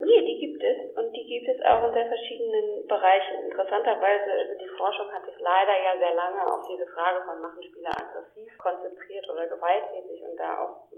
Nee, 0.00 0.24
die 0.24 0.40
gibt 0.40 0.62
es 0.64 0.96
und 0.96 1.12
die 1.12 1.28
gibt 1.28 1.48
es 1.48 1.60
auch 1.60 1.84
in 1.84 1.92
sehr 1.92 2.08
verschiedenen 2.08 2.88
Bereichen. 2.88 3.44
Interessanterweise, 3.52 4.32
also 4.32 4.54
die 4.56 4.72
Forschung 4.72 5.12
hat 5.12 5.24
sich 5.28 5.36
leider 5.36 5.76
ja 5.76 5.92
sehr 6.00 6.16
lange 6.16 6.40
auf 6.40 6.64
diese 6.64 6.88
Frage 6.88 7.20
von 7.28 7.36
machen 7.44 7.60
Spieler 7.60 7.92
aggressiv 7.92 8.48
konzentriert 8.56 9.28
oder 9.28 9.44
gewalttätig 9.44 10.24
und 10.24 10.40
da 10.40 10.64
auch 10.64 10.88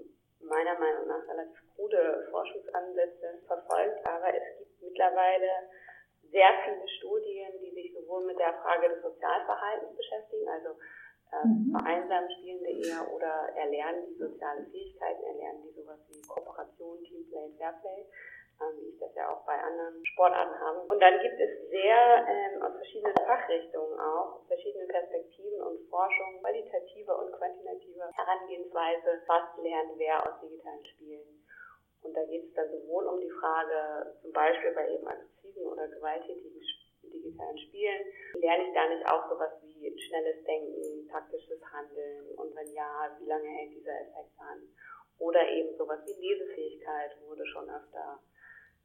meiner 0.44 0.78
Meinung 0.78 1.06
nach 1.08 1.26
relativ 1.28 1.58
krude 1.74 2.28
Forschungsansätze 2.30 3.42
verfolgt. 3.46 4.06
Aber 4.06 4.28
es 4.34 4.58
gibt 4.58 4.82
mittlerweile 4.82 5.70
sehr 6.30 6.50
viele 6.64 6.88
Studien, 6.88 7.52
die 7.60 7.70
sich 7.74 7.94
sowohl 7.94 8.24
mit 8.26 8.38
der 8.38 8.54
Frage 8.54 8.88
des 8.88 9.02
Sozialverhaltens 9.02 9.96
beschäftigen, 9.96 10.48
also 10.48 10.70
äh, 11.32 11.46
mhm. 11.46 11.76
vereinsamen 11.76 12.30
Spielende 12.30 12.70
eher 12.70 13.12
oder 13.12 13.52
erlernen 13.56 14.06
die 14.08 14.18
soziale 14.18 14.64
Fähigkeiten, 14.70 15.22
erlernen 15.22 15.62
die 15.64 15.80
sowas 15.80 16.00
wie 16.08 16.22
Kooperation, 16.22 17.02
Teamplay, 17.04 17.52
Fairplay 17.58 18.00
ähm, 18.00 18.10
wie 18.76 18.88
ich 18.90 18.98
das 18.98 19.14
ja 19.14 19.28
auch 19.28 19.44
bei 19.44 19.58
anderen 19.58 20.04
Sportarten 20.06 20.58
habe. 20.60 20.80
Und 20.88 21.00
dann 21.00 21.18
gibt 21.20 21.40
es 21.40 21.70
sehr 21.70 22.26
ähm, 22.28 22.62
aus 22.62 22.74
verschiedenen 22.76 23.14
Fachrichtungen 23.14 23.98
auch, 23.98 24.44
verschiedene 24.46 24.86
Perspektiven 24.86 25.62
und 25.62 25.88
Forschung, 25.88 26.40
qualitative 26.40 27.14
und 27.14 27.32
quantitative 27.32 28.10
Herangehensweise, 28.14 29.22
was 29.26 29.44
lernt 29.62 29.92
wer 29.96 30.22
aus 30.22 30.40
digitalen 30.40 30.84
Spielen. 30.86 31.44
Und 32.02 32.16
da 32.16 32.24
geht 32.24 32.44
es 32.44 32.54
dann 32.54 32.70
sowohl 32.70 33.06
um 33.06 33.20
die 33.20 33.30
Frage, 33.30 34.14
zum 34.22 34.32
Beispiel 34.32 34.72
bei 34.72 34.90
eben 34.90 35.06
aggressiven 35.06 35.66
oder 35.66 35.86
gewalttätigen 35.88 36.60
digitalen 37.12 37.58
Spielen, 37.58 38.02
lerne 38.34 38.66
ich 38.66 38.74
da 38.74 38.88
nicht 38.88 39.06
auch 39.06 39.28
sowas 39.28 39.52
wie 39.62 39.92
schnelles 40.00 40.44
Denken, 40.44 41.08
taktisches 41.08 41.60
Handeln 41.72 42.34
und 42.36 42.54
wenn 42.56 42.72
ja, 42.72 43.10
wie 43.20 43.26
lange 43.26 43.48
hält 43.48 43.72
dieser 43.74 44.00
Effekt 44.00 44.32
an? 44.38 44.62
Oder 45.18 45.46
eben 45.48 45.76
sowas 45.76 46.00
wie 46.06 46.20
Lesefähigkeit 46.20 47.12
wurde 47.26 47.46
schon 47.46 47.68
öfter 47.68 48.18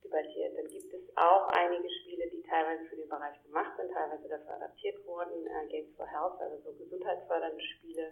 debattiert. 0.07 0.57
Dann 0.57 0.67
gibt 0.67 0.93
es 0.93 1.03
auch 1.15 1.47
einige 1.49 1.89
Spiele, 2.01 2.29
die 2.31 2.41
teilweise 2.43 2.85
für 2.85 2.95
den 2.95 3.09
Bereich 3.09 3.35
gemacht 3.43 3.75
sind, 3.77 3.91
teilweise 3.91 4.27
dafür 4.27 4.55
adaptiert 4.55 5.05
wurden. 5.05 5.45
Äh, 5.45 5.67
Games 5.67 5.95
for 5.95 6.07
Health, 6.07 6.39
also 6.39 6.57
so 6.63 6.73
gesundheitsfördernde 6.73 7.61
Spiele. 7.61 8.11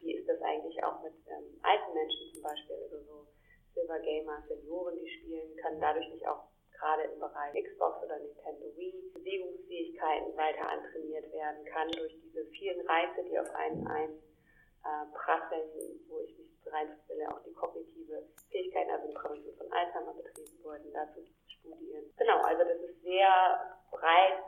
Wie 0.00 0.12
ist 0.14 0.28
das 0.28 0.40
eigentlich 0.42 0.82
auch 0.82 1.02
mit 1.02 1.14
ähm, 1.28 1.60
alten 1.62 1.94
Menschen 1.94 2.32
zum 2.32 2.42
Beispiel, 2.42 2.76
also 2.76 2.98
so 3.04 3.26
Silver 3.74 4.00
Gamer, 4.00 4.42
Senioren, 4.48 4.96
die 4.98 5.08
spielen, 5.08 5.56
können 5.56 5.80
dadurch 5.80 6.08
nicht 6.08 6.26
auch 6.26 6.48
gerade 6.72 7.02
im 7.04 7.18
Bereich 7.18 7.54
Xbox 7.64 8.04
oder 8.04 8.18
Nintendo 8.18 8.66
Wii 8.76 9.12
Bewegungsfähigkeiten 9.14 10.36
weiter 10.36 10.68
antrainiert 10.68 11.32
werden, 11.32 11.64
kann 11.66 11.90
durch 11.92 12.14
diese 12.22 12.44
vielen 12.46 12.86
Reize, 12.86 13.24
die 13.24 13.38
auf 13.38 13.50
einen 13.54 13.86
ein 13.86 14.10
äh, 14.86 15.04
prasseln, 15.12 15.66
wo 16.08 16.20
ich 16.20 16.38
mich 16.38 16.46
reinstelle, 16.72 17.28
auch 17.28 17.42
die 17.42 17.52
kognitive 17.52 18.22
Fähigkeiten, 18.50 18.90
also 18.90 19.08
die 19.08 19.14
Prävention 19.14 19.56
von 19.56 19.72
Alzheimer 19.72 20.14
betrieben 20.14 20.62
wurden, 20.62 20.92
dazu 20.92 21.26
Studien. 21.48 22.06
Genau, 22.16 22.38
also 22.42 22.62
das 22.62 22.78
ist 22.78 23.02
sehr 23.02 23.30
breit 23.90 24.42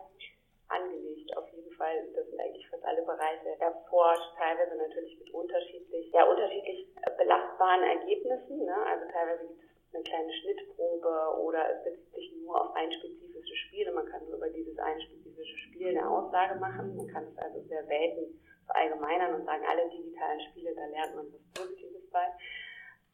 angelegt 0.69 1.37
auf 1.37 1.49
jeden 1.53 1.73
Fall. 1.73 2.07
Das 2.15 2.27
sind 2.29 2.41
eigentlich 2.41 2.69
fast 2.69 2.85
alle 2.85 3.03
Bereiche 3.03 3.59
erforscht, 3.59 4.37
teilweise 4.37 4.77
natürlich 4.77 5.19
mit 5.19 5.33
unterschiedlich, 5.35 6.13
ja, 6.13 6.25
unterschiedlich 6.25 6.87
belastbaren 7.17 7.83
Ergebnissen. 7.83 8.65
Ne? 8.65 8.77
Also 8.87 9.11
teilweise 9.11 9.47
gibt 9.49 9.61
es 9.61 9.95
eine 9.95 10.05
kleine 10.05 10.33
Schnittprobe 10.33 11.41
oder 11.41 11.65
es 11.73 11.85
bezieht 11.85 12.15
sich 12.15 12.33
nur 12.43 12.61
auf 12.61 12.77
ein 12.77 12.93
spezifisches 12.93 13.59
Spiel 13.67 13.89
und 13.89 13.95
man 13.95 14.07
kann 14.07 14.25
nur 14.27 14.37
über 14.37 14.51
dieses 14.51 14.79
eine 14.79 15.01
spezifische 15.01 15.57
Spiel 15.59 15.89
eine 15.89 16.09
Aussage 16.09 16.59
machen. 16.61 16.97
Man 16.97 17.09
kann 17.09 17.25
es 17.25 17.39
also 17.39 17.61
sehr 17.69 17.85
selten 17.87 18.39
verallgemeinern 18.69 19.35
und 19.35 19.45
sagen, 19.45 19.65
alle 19.67 19.89
digitalen 19.91 20.41
Spiele, 20.41 20.75
da 20.75 20.87
lernt 20.87 21.17
man 21.17 21.27
was 21.33 21.43
Positives 21.55 22.09
bei. 22.11 22.27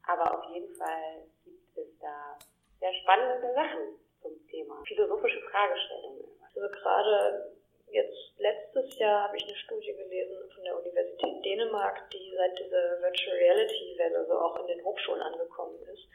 Aber 0.06 0.38
auf 0.38 0.44
jeden 0.52 0.74
Fall 0.74 1.24
gibt 1.44 1.78
es 1.78 1.98
da 2.00 2.36
sehr 2.80 2.92
spannende 3.02 3.54
Sachen 3.54 3.96
zum 4.20 4.34
Thema. 4.48 4.82
Philosophische 4.86 5.40
Fragestellungen. 5.50 6.24
Also 6.44 6.60
gerade 6.60 7.54
jetzt 7.90 8.34
letztes 8.38 8.98
Jahr 8.98 9.28
habe 9.28 9.36
ich 9.36 9.44
eine 9.44 9.56
Studie 9.56 9.94
gelesen 9.94 10.50
von 10.54 10.64
der 10.64 10.76
Universität 10.76 11.44
Dänemark, 11.44 12.10
die 12.10 12.34
seit 12.36 12.58
dieser 12.58 13.00
Virtual 13.00 13.36
Reality 13.36 13.96
Welle 13.96 14.26
so 14.26 14.34
auch 14.34 14.60
in 14.60 14.66
den 14.66 14.84
Hochschulen 14.84 15.22
angekommen 15.22 15.78
ist, 15.92 16.08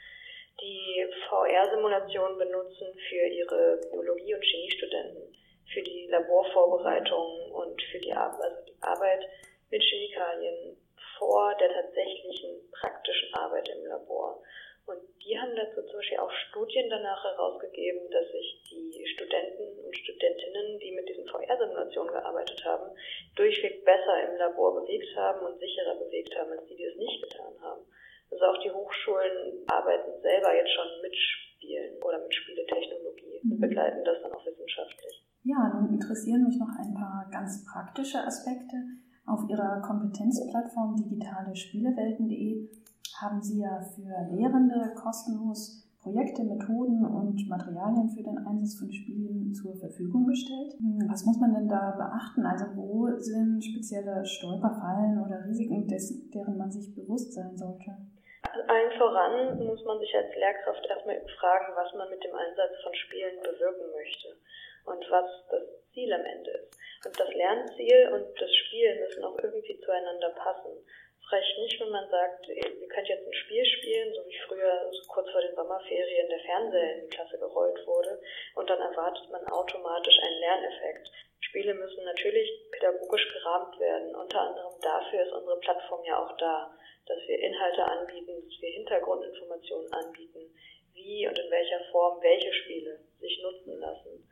die 0.62 1.08
VR-Simulationen 1.30 2.38
benutzen 2.38 2.94
für 3.10 3.26
ihre 3.28 3.80
Biologie- 3.92 4.36
und 4.36 4.44
Chemiestudenten, 4.44 5.36
für 5.74 5.82
die 5.82 6.08
Laborvorbereitung 6.08 7.49
und 7.70 7.82
für 7.82 8.00
die, 8.00 8.14
Ar 8.14 8.34
also 8.42 8.66
die 8.66 8.82
Arbeit 8.82 9.26
mit 9.70 9.82
Chemikalien 9.82 10.78
vor 11.18 11.56
der 11.60 11.70
tatsächlichen 11.70 12.70
praktischen 12.72 13.34
Arbeit 13.34 13.70
im 13.70 13.86
Labor. 13.86 14.42
Und 14.86 15.02
die 15.24 15.38
haben 15.38 15.56
dazu 15.56 15.86
zum 15.86 16.00
Beispiel 16.00 16.18
auch 16.18 16.32
Studien 16.50 16.90
danach 16.90 17.24
herausgegeben, 17.24 18.10
dass 18.10 18.26
sich 18.32 18.64
die 18.72 19.06
Studenten 19.14 19.86
und 19.86 19.96
Studentinnen, 19.96 20.80
die 20.80 20.92
mit 20.92 21.08
diesen 21.08 21.28
VR-Simulationen 21.28 22.12
gearbeitet 22.12 22.64
haben, 22.66 22.90
durchweg 23.36 23.86
besser 23.86 24.30
im 24.30 24.38
Labor 24.38 24.82
bewegt 24.82 25.16
haben 25.16 25.46
und 25.46 25.60
sicherer 25.60 25.96
bewegt 25.96 26.36
haben, 26.36 26.52
als 26.52 26.66
die, 26.66 26.76
die 26.76 26.86
es 26.86 26.98
nicht 26.98 27.22
getan 27.22 27.54
haben. 27.62 27.86
Also 28.32 28.46
auch 28.46 28.58
die 28.64 28.72
Hochschulen 28.72 29.64
arbeiten 29.68 30.22
selber 30.22 30.56
jetzt 30.56 30.74
schon 30.74 31.02
mit 31.02 31.16
Spielen 31.16 32.02
oder 32.02 32.20
mit 32.20 32.34
Spieletechnologie 32.34 33.42
und 33.44 33.58
mhm. 33.58 33.62
begleiten 33.62 34.04
das 34.04 34.22
dann 34.22 34.34
auch 34.34 34.46
wissenschaftlich. 34.46 35.24
Ja, 35.50 35.66
nun 35.74 35.90
interessieren 35.90 36.46
mich 36.46 36.60
noch 36.60 36.70
ein 36.78 36.94
paar 36.94 37.26
ganz 37.32 37.66
praktische 37.66 38.22
Aspekte. 38.22 38.78
Auf 39.26 39.50
Ihrer 39.50 39.82
Kompetenzplattform 39.82 40.96
digitalespielewelten.de 40.96 42.70
haben 43.20 43.42
Sie 43.42 43.62
ja 43.62 43.82
für 43.82 44.14
Lehrende 44.30 44.94
kostenlos 44.94 45.90
Projekte, 46.04 46.44
Methoden 46.44 47.04
und 47.04 47.50
Materialien 47.50 48.10
für 48.10 48.22
den 48.22 48.38
Einsatz 48.46 48.78
von 48.78 48.92
Spielen 48.92 49.52
zur 49.52 49.76
Verfügung 49.76 50.28
gestellt. 50.28 50.78
Hm, 50.78 51.10
was 51.10 51.26
muss 51.26 51.40
man 51.40 51.56
denn 51.56 51.68
da 51.68 51.98
beachten? 51.98 52.46
Also 52.46 52.66
wo 52.76 53.10
sind 53.18 53.66
spezielle 53.66 54.24
Stolperfallen 54.24 55.18
oder 55.18 55.44
Risiken, 55.46 55.88
deren 56.32 56.58
man 56.58 56.72
sich 56.72 56.94
bewusst 56.94 57.34
sein 57.34 57.58
sollte? 57.58 57.98
Allen 58.70 58.94
voran 59.00 59.58
muss 59.66 59.84
man 59.84 59.98
sich 59.98 60.14
als 60.14 60.30
Lehrkraft 60.30 60.86
erstmal 60.86 61.18
fragen, 61.42 61.74
was 61.74 61.90
man 61.98 62.08
mit 62.14 62.22
dem 62.24 62.38
Einsatz 62.38 62.78
von 62.86 62.94
Spielen 62.94 63.42
bewirken 63.42 63.90
möchte 63.98 64.38
und 64.90 65.06
was 65.10 65.26
das 65.50 65.64
Ziel 65.94 66.12
am 66.12 66.26
Ende 66.26 66.52
ist. 66.52 66.78
Und 67.06 67.20
das 67.20 67.34
Lernziel 67.34 68.10
und 68.14 68.42
das 68.42 68.54
Spiel 68.54 69.00
müssen 69.00 69.24
auch 69.24 69.38
irgendwie 69.42 69.80
zueinander 69.80 70.30
passen. 70.32 70.86
Es 71.22 71.32
reicht 71.32 71.58
nicht, 71.60 71.80
wenn 71.80 71.90
man 71.90 72.10
sagt, 72.10 72.48
ihr 72.50 72.88
könnt 72.90 73.08
jetzt 73.08 73.26
ein 73.26 73.34
Spiel 73.34 73.64
spielen, 73.64 74.14
so 74.14 74.26
wie 74.26 74.40
früher 74.48 74.90
so 74.92 75.08
kurz 75.08 75.30
vor 75.32 75.42
den 75.42 75.56
Sommerferien 75.56 76.28
der 76.28 76.40
Fernseher 76.40 76.96
in 76.96 77.02
die 77.02 77.16
Klasse 77.16 77.38
gerollt 77.38 77.86
wurde, 77.86 78.20
und 78.56 78.70
dann 78.70 78.82
erwartet 78.82 79.30
man 79.30 79.46
automatisch 79.48 80.18
einen 80.22 80.40
Lerneffekt. 80.40 81.10
Spiele 81.40 81.74
müssen 81.74 82.04
natürlich 82.04 82.50
pädagogisch 82.72 83.32
gerahmt 83.34 83.80
werden. 83.80 84.16
Unter 84.16 84.42
anderem 84.42 84.74
dafür 84.82 85.24
ist 85.24 85.32
unsere 85.32 85.60
Plattform 85.60 86.04
ja 86.04 86.24
auch 86.24 86.36
da, 86.38 86.76
dass 87.06 87.18
wir 87.28 87.40
Inhalte 87.40 87.84
anbieten, 87.84 88.44
dass 88.44 88.62
wir 88.62 88.70
Hintergrundinformationen 88.70 89.92
anbieten, 89.94 90.54
wie 90.94 91.28
und 91.28 91.40
in 91.40 91.50
welcher 91.50 91.80
Form 91.92 92.22
welche 92.22 92.54
Spiele 92.54 93.00
sich 93.20 93.42
nutzen 93.42 93.80
lassen. 93.80 94.29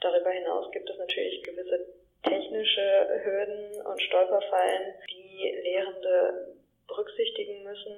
Darüber 0.00 0.30
hinaus 0.30 0.70
gibt 0.70 0.88
es 0.88 0.98
natürlich 0.98 1.42
gewisse 1.42 1.86
technische 2.22 3.20
Hürden 3.24 3.80
und 3.86 4.02
Stolperfallen, 4.02 4.94
die 5.10 5.60
Lehrende 5.62 6.56
berücksichtigen 6.86 7.62
müssen. 7.62 7.94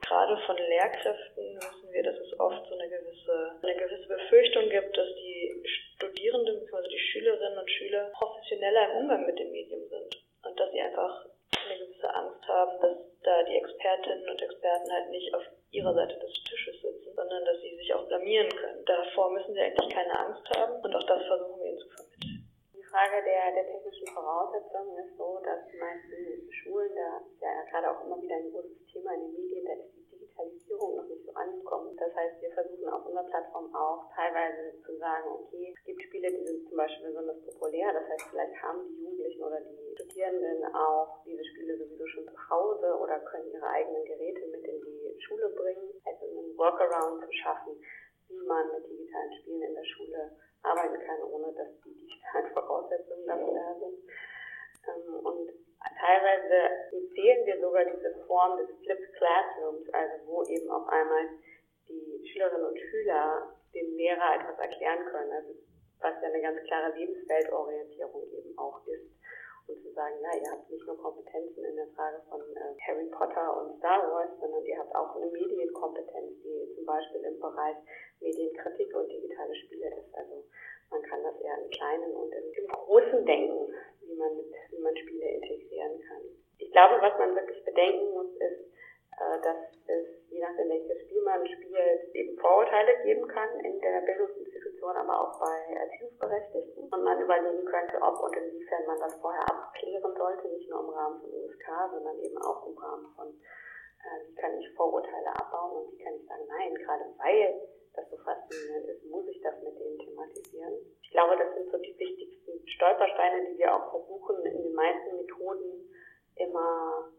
Gerade 0.00 0.36
von 0.46 0.56
Lehrkräften 0.56 1.56
wissen 1.56 1.92
wir, 1.92 2.02
dass 2.02 2.18
es 2.18 2.38
oft 2.40 2.66
so 2.68 2.74
eine 2.74 2.88
gewisse, 2.88 3.52
eine 3.62 3.76
gewisse 3.76 4.08
Befürchtung 4.08 4.68
gibt, 4.70 4.96
dass 4.96 5.08
die 5.14 5.62
Studierenden 5.96 6.60
bzw. 6.60 6.88
die 6.88 6.98
Schülerinnen 6.98 7.58
und 7.58 7.70
Schüler 7.70 8.10
professioneller 8.14 8.90
im 8.90 8.96
Umgang 9.02 9.26
mit 9.26 9.38
dem 9.38 9.52
Medium 9.52 9.86
sind 9.88 10.18
und 10.44 10.58
dass 10.58 10.70
sie 10.72 10.80
einfach 10.80 11.26
eine 11.66 11.78
gewisse 11.78 12.14
Angst 12.14 12.48
haben, 12.48 12.80
dass 12.80 12.98
da 13.22 13.42
die 13.44 13.56
Expertinnen 13.56 14.28
und 14.28 14.42
Experten 14.42 14.92
halt 14.92 15.10
nicht 15.10 15.32
auf 15.34 15.42
ihrer 15.70 15.94
Seite 15.94 16.18
des 16.18 16.32
Tisches 16.44 16.80
sitzen, 16.82 17.14
sondern 17.14 17.44
dass 17.44 17.60
sie 17.60 17.76
sich 17.76 17.94
auch 17.94 18.08
blamieren 18.22 18.48
können. 18.50 18.84
Davor 18.86 19.32
müssen 19.32 19.54
sie 19.54 19.60
eigentlich 19.60 19.90
keine 19.90 20.18
Angst 20.18 20.46
haben 20.56 20.80
und 20.80 20.94
auch 20.94 21.06
das 21.06 21.26
versuchen 21.26 21.58
wir 21.58 21.66
ihnen 21.66 21.78
zu 21.78 21.88
vermitteln. 21.90 22.42
Frage 22.92 23.24
der, 23.24 23.56
der 23.56 23.66
technischen 23.72 24.06
Voraussetzungen 24.12 25.00
ist 25.00 25.16
so, 25.16 25.40
dass 25.40 25.64
die 25.72 25.80
meisten 25.80 26.52
Schulen, 26.52 26.92
da 26.92 27.24
ist 27.24 27.40
ja 27.40 27.64
gerade 27.72 27.88
auch 27.88 28.04
immer 28.04 28.20
wieder 28.20 28.36
ein 28.36 28.52
großes 28.52 28.84
Thema 28.92 29.16
in 29.16 29.32
den 29.32 29.32
Medien, 29.32 29.64
da 29.64 29.72
ist 29.80 29.96
die 29.96 30.12
Digitalisierung 30.12 31.00
noch 31.00 31.08
nicht 31.08 31.24
so 31.24 31.32
angekommen. 31.32 31.96
Das 31.96 32.12
heißt, 32.14 32.36
wir 32.42 32.52
versuchen 32.52 32.92
auf 32.92 33.06
unserer 33.06 33.24
Plattform 33.32 33.74
auch 33.74 34.12
teilweise 34.12 34.76
zu 34.84 34.92
sagen, 35.00 35.24
okay, 35.24 35.72
es 35.72 35.84
gibt 35.88 36.02
Spiele, 36.04 36.28
die 36.36 36.44
sind 36.44 36.68
zum 36.68 36.76
Beispiel 36.76 37.08
besonders 37.08 37.40
populär, 37.48 37.96
das 37.96 38.04
heißt, 38.12 38.28
vielleicht 38.28 38.60
haben 38.60 38.84
die 38.84 39.00
Jugendlichen 39.00 39.42
oder 39.42 39.60
die 39.64 39.96
Studierenden 39.96 40.60
auch 40.76 41.24
diese 41.24 41.44
Spiele 41.48 41.78
sowieso 41.80 42.06
schon 42.12 42.28
zu 42.28 42.36
Hause 42.50 42.92
oder 43.00 43.24
können 43.24 43.56
ihre 43.56 43.72
eigenen 43.72 44.04
Geräte 44.04 44.52
mit 44.52 44.68
in 44.68 44.84
die 44.84 45.16
Schule 45.16 45.48
bringen, 45.56 45.96
also 46.04 46.28
einen 46.28 46.58
Workaround 46.58 47.24
zu 47.24 47.32
schaffen, 47.32 47.72
man 48.46 48.72
mit 48.72 48.88
digitalen 48.88 49.32
Spielen 49.40 49.62
in 49.62 49.74
der 49.74 49.84
Schule 49.84 50.36
arbeiten 50.62 50.98
kann, 51.04 51.22
ohne 51.22 51.52
dass 51.54 51.68
die 51.84 51.94
digitalen 51.94 52.50
Voraussetzungen 52.54 53.26
dafür 53.26 53.54
da 53.54 53.74
sind. 53.78 53.98
Ähm, 54.88 55.26
und 55.26 55.50
teilweise 55.98 56.56
empfehlen 56.92 57.46
wir 57.46 57.60
sogar 57.60 57.84
diese 57.84 58.14
Form 58.26 58.58
des 58.58 58.68
Flipped 58.82 59.12
Classrooms, 59.14 59.88
also 59.92 60.26
wo 60.26 60.44
eben 60.44 60.70
auf 60.70 60.88
einmal 60.88 61.28
die 61.88 62.28
Schülerinnen 62.28 62.66
und 62.66 62.78
Schüler 62.78 63.52
dem 63.74 63.96
Lehrer 63.96 64.36
etwas 64.36 64.58
erklären 64.58 65.04
können, 65.06 65.32
also 65.32 65.54
was 66.00 66.14
ja 66.20 66.28
eine 66.28 66.42
ganz 66.42 66.62
klare 66.64 66.92
Lebensweltorientierung 66.96 68.28
eben 68.32 68.58
auch 68.58 68.84
ist. 68.86 69.21
Und 69.68 69.80
zu 69.82 69.92
sagen, 69.92 70.16
ja, 70.20 70.30
ihr 70.36 70.50
habt 70.50 70.68
nicht 70.70 70.86
nur 70.86 70.98
Kompetenzen 70.98 71.64
in 71.64 71.76
der 71.76 71.86
Frage 71.94 72.20
von 72.28 72.40
äh, 72.40 72.74
Harry 72.86 73.06
Potter 73.06 73.56
und 73.62 73.78
Star 73.78 74.02
Wars, 74.10 74.30
sondern 74.40 74.64
ihr 74.64 74.78
habt 74.78 74.94
auch 74.94 75.14
eine 75.16 75.26
Medienkompetenz, 75.26 76.42
die 76.42 76.74
zum 76.74 76.84
Beispiel 76.84 77.22
im 77.22 77.38
Bereich 77.38 77.76
Medienkritik 78.20 78.94
und 78.94 79.08
digitale 79.08 79.54
Spiele 79.54 79.88
ist. 79.96 80.14
Also 80.14 80.44
man 80.90 81.02
kann 81.02 81.22
das 81.22 81.40
eher 81.40 81.58
im 81.62 81.70
Kleinen 81.70 82.12
und 82.14 82.32
im, 82.32 82.68
Großen 82.68 83.24
denken, 83.24 83.72
wie 84.02 84.14
man, 84.14 84.36
mit, 84.36 84.52
wie 84.70 84.82
man 84.82 84.96
Spiele 84.96 85.28
integrieren 85.30 86.00
kann. 86.00 86.22
Ich 86.58 86.70
glaube, 86.72 87.00
was 87.00 87.16
man 87.18 87.34
wirklich 87.34 87.64
bedenken 87.64 88.12
muss, 88.12 88.34
ist, 88.36 88.68
äh, 89.16 89.40
dass 89.42 89.56
es, 89.86 90.06
je 90.28 90.40
nachdem 90.40 90.68
welches 90.68 91.00
Spiel 91.02 91.22
man 91.22 91.46
spielt, 91.46 92.14
eben 92.14 92.36
Vorurteile 92.38 93.02
geben 93.04 93.26
kann 93.28 93.60
in 93.60 93.80
der 93.80 94.02
Bildungsinstitution, 94.82 94.96
aber 94.96 95.20
auch 95.20 95.38
bei 95.38 95.74
Erziehungsberechtigten. 95.74 96.84
Und 96.90 97.04
man 97.04 97.20
überlegen 97.20 97.64
könnte, 97.64 97.96
ob 98.02 98.20
und 98.20 98.36
inwiefern 98.36 98.86
man 98.86 98.98
das 98.98 99.14
vorher 99.20 99.42
abklären 99.48 100.14
sollte, 100.16 100.48
nicht 100.48 100.68
nur 100.68 100.80
im 100.80 100.90
Rahmen 100.90 101.20
von 101.20 101.30
USK, 101.30 101.66
sondern 101.92 102.18
eben 102.18 102.38
auch 102.38 102.66
im 102.66 102.78
Rahmen 102.78 103.06
von, 103.14 103.28
äh, 103.28 104.28
wie 104.28 104.34
kann 104.34 104.58
ich 104.58 104.74
Vorurteile 104.74 105.30
abbauen 105.34 105.84
und 105.84 105.92
wie 105.92 106.02
kann 106.02 106.14
ich 106.14 106.26
sagen, 106.26 106.44
nein, 106.48 106.74
gerade 106.74 107.04
weil 107.18 107.60
das 107.94 108.08
so 108.10 108.16
faszinierend 108.16 108.88
ist, 108.88 109.04
muss 109.04 109.26
ich 109.28 109.40
das 109.42 109.54
mit 109.62 109.78
denen 109.78 109.98
thematisieren. 109.98 110.74
Ich 111.02 111.10
glaube, 111.10 111.36
das 111.36 111.54
sind 111.54 111.70
so 111.70 111.78
die 111.78 111.98
wichtigsten 111.98 112.66
Stolpersteine, 112.68 113.46
die 113.50 113.58
wir 113.58 113.74
auch 113.74 113.90
versuchen, 113.90 114.44
in 114.46 114.62
den 114.62 114.74
meisten 114.74 115.16
Methoden 115.16 115.92
immer 116.36 117.12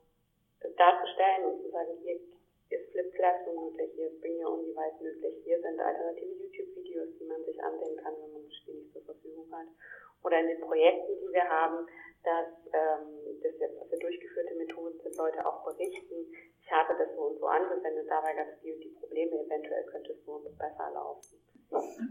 darzustellen 0.76 1.46
und 1.46 1.62
zu 1.62 1.70
sagen, 1.70 1.92
hier 2.02 2.20
ist 2.70 2.92
Flip 2.92 3.14
Classroom 3.14 3.66
möglich, 3.66 3.92
hier 3.96 4.08
ist 4.08 4.22
Bring 4.22 4.44
Your 4.44 4.54
Own 4.54 4.66
Device 4.66 5.00
möglich, 5.02 5.42
hier 5.44 5.60
sind 5.62 5.80
alternative 5.80 6.34
YouTube-Videos, 6.40 7.10
die 7.20 7.26
man 7.26 7.44
sich 7.46 7.62
ansehen 7.64 7.98
kann, 7.98 8.14
wenn 8.22 8.34
man 8.34 8.44
das 8.44 8.56
Spiel 8.56 8.76
nicht 8.76 8.94
zur 8.94 9.04
Verfügung 9.04 9.52
hat. 9.52 9.68
Oder 10.24 10.40
in 10.40 10.48
den 10.48 10.62
Projekten, 10.62 11.20
die 11.20 11.34
wir 11.34 11.44
haben, 11.44 11.86
dass 12.24 12.48
ähm, 12.72 13.40
das 13.44 13.60
jetzt 13.60 13.84
für 13.90 14.00
durchgeführte 14.00 14.56
Methoden 14.56 15.00
sind, 15.04 15.18
Leute 15.18 15.46
auch 15.46 15.64
berichten, 15.66 16.32
ich 16.64 16.72
habe 16.72 16.96
das 16.98 17.14
so 17.16 17.22
und 17.28 17.40
so 17.40 17.46
angewendet, 17.46 18.08
dabei 18.08 18.34
gab 18.34 18.48
es 18.48 18.60
die 18.64 18.72
und 18.72 18.80
die 18.80 18.96
Probleme, 18.96 19.44
eventuell 19.44 19.84
könnte 19.86 20.14
es 20.14 20.24
so 20.24 20.40
und 20.40 20.44
so 20.44 20.50
besser 20.56 20.92
laufen. 20.94 21.38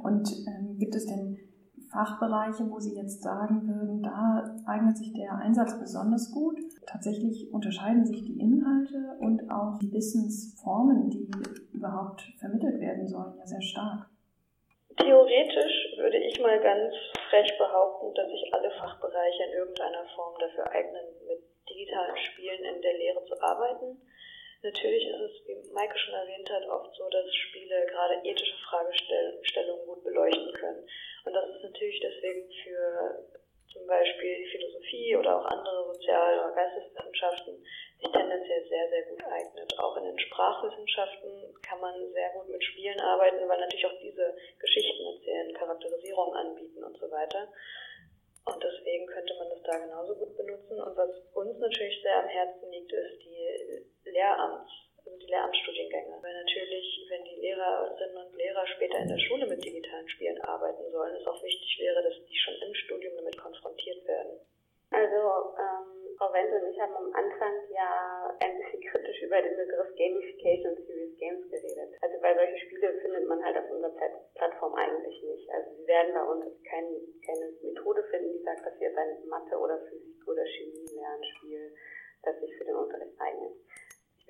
Und 0.05 0.29
ähm, 0.47 0.77
gibt 0.79 0.95
es 0.95 1.07
denn 1.07 1.52
Fachbereiche, 1.93 2.65
wo 2.73 2.81
Sie 2.81 2.97
jetzt 2.97 3.23
sagen 3.23 3.69
würden, 3.69 4.03
da 4.03 4.49
eignet 4.67 4.97
sich 4.97 5.13
der 5.13 5.37
Einsatz 5.37 5.79
besonders 5.79 6.33
gut? 6.33 6.57
Tatsächlich 6.87 7.53
unterscheiden 7.53 8.07
sich 8.07 8.25
die 8.25 8.41
Inhalte 8.41 9.21
und 9.21 9.51
auch 9.53 9.79
die 9.79 9.93
Wissensformen, 9.93 11.11
die 11.11 11.29
überhaupt 11.73 12.23
vermittelt 12.41 12.81
werden 12.81 13.07
sollen, 13.07 13.37
ja 13.37 13.47
sehr 13.47 13.61
stark. 13.61 14.09
Theoretisch 14.97 15.97
würde 15.97 16.17
ich 16.17 16.41
mal 16.41 16.61
ganz 16.61 16.95
frech 17.29 17.53
behaupten, 17.59 18.15
dass 18.15 18.29
sich 18.29 18.49
alle 18.53 18.71
Fachbereiche 18.71 19.45
in 19.49 19.59
irgendeiner 19.61 20.05
Form 20.17 20.35
dafür 20.41 20.71
eignen, 20.73 21.05
mit 21.29 21.45
digitalen 21.69 22.17
Spielen 22.17 22.65
in 22.65 22.81
der 22.81 22.97
Lehre 22.97 23.25
zu 23.25 23.37
arbeiten. 23.41 24.01
Natürlich 24.63 25.09
ist 25.09 25.21
es, 25.21 25.33
wie 25.47 25.73
Maike 25.75 25.99
schon 25.99 26.15
erwähnt 26.15 26.49
hat, 26.49 26.65
oft 26.69 26.95
so, 26.95 27.09
dass 27.11 27.35
Spiele 27.35 27.85
gerade 27.91 28.21
ethische 28.23 28.57
Fragestellungen 28.69 29.87
gut 29.87 30.05
beleuchten 30.05 30.53
können. 30.55 30.87
Und 31.33 31.41
das 31.41 31.57
ist 31.57 31.65
natürlich 31.65 31.99
deswegen 31.99 32.45
für 32.63 33.25
zum 33.73 33.87
Beispiel 33.87 34.45
Philosophie 34.53 35.17
oder 35.17 35.41
auch 35.41 35.47
andere 35.47 35.95
Sozial- 35.95 36.39
oder 36.45 36.53
Geisteswissenschaften 36.53 37.57
sich 37.97 38.13
tendenziell 38.13 38.69
sehr, 38.69 38.89
sehr 38.91 39.03
gut 39.09 39.25
eignet. 39.25 39.79
Auch 39.79 39.97
in 39.97 40.05
den 40.05 40.19
Sprachwissenschaften 40.19 41.57
kann 41.63 41.81
man 41.81 41.95
sehr 42.13 42.29
gut 42.37 42.51
mit 42.51 42.63
Spielen 42.63 43.01
arbeiten, 43.01 43.49
weil 43.49 43.61
natürlich 43.61 43.87
auch 43.87 43.99
diese 44.03 44.37
Geschichten 44.59 45.07
erzählen, 45.07 45.55
Charakterisierung 45.55 46.35
anbieten 46.35 46.85
und 46.85 46.99
so 46.99 47.11
weiter. 47.11 47.49
Und 48.45 48.63
deswegen 48.63 49.07
könnte 49.07 49.33
man 49.39 49.49
das 49.49 49.63
da 49.63 49.79
genauso 49.79 50.15
gut 50.17 50.37
benutzen. 50.37 50.83
Und 50.83 50.97
was 50.99 51.17
uns 51.33 51.59
natürlich 51.59 52.03
sehr 52.03 52.25
am 52.25 52.29
Herzen 52.29 52.71
liegt, 52.71 52.93
ist 52.93 53.23
die 53.25 54.11
Lehramts, 54.11 54.71
also 55.05 55.19
die 55.19 55.27
Lehramtsstudiengänge. 55.27 56.19
Weil 56.23 56.35
natürlich, 56.35 57.07
wenn 57.11 57.25
die 57.25 57.41
Lehrerinnen 57.41 58.17
und 58.17 58.37
Lehrer 58.37 58.67
später 58.67 58.99
in 58.99 59.09
der 59.09 59.19
Schule 59.19 59.47
mit 59.47 59.65
digitalen 59.65 60.09
Spielen 60.09 60.41
arbeiten 60.43 60.91
sollen, 60.91 61.17
es 61.17 61.27
auch 61.27 61.43
wichtig 61.43 61.79
wäre, 61.81 62.03
dass 62.03 62.15
die 62.25 62.39
schon 62.39 62.55
im 62.67 62.75
Studium 62.75 63.17
damit 63.17 63.37
konfrontiert 63.39 64.07
werden. 64.07 64.39
Also, 64.91 65.57
ähm, 65.57 66.15
Frau 66.19 66.33
Wenzel 66.33 66.63
und 66.63 66.71
ich 66.71 66.79
haben 66.79 66.95
am 66.95 67.11
Anfang 67.15 67.55
ja 67.73 68.37
ein 68.41 68.61
bisschen 68.61 68.83
kritisch 68.83 69.23
über 69.23 69.41
den 69.41 69.57
Begriff 69.57 69.89
Gamification 69.97 70.77
und 70.77 70.87
Serious 70.87 71.17
Games 71.17 71.49
geredet. 71.49 71.97
Also, 72.03 72.23
weil 72.23 72.37
solche 72.37 72.59
Spiele 72.67 72.93
findet 73.01 73.27
man 73.27 73.43
halt 73.43 73.57
auf 73.57 73.71
unserer 73.71 73.97
Plattform 74.35 74.75
eigentlich 74.75 75.23
nicht. 75.23 75.49
Also, 75.51 75.75
Sie 75.75 75.87
werden 75.87 76.13
bei 76.13 76.23
uns 76.23 76.45
kein, 76.69 76.85
keine 77.25 77.51
Methode 77.63 78.05
finden, 78.11 78.37
die 78.37 78.45
sagt, 78.45 78.67
dass 78.67 78.79
ihr 78.81 78.93
ein 78.97 79.27
Mathe- 79.29 79.59
oder 79.59 79.81
Physik- 79.89 80.29
oder 80.29 80.45
Chemie-Lernspiel, 80.45 81.75
das 82.23 82.39
sich 82.39 82.55
für 82.57 82.65
den 82.65 82.77
Unterricht 82.77 83.19
eignet 83.19 83.57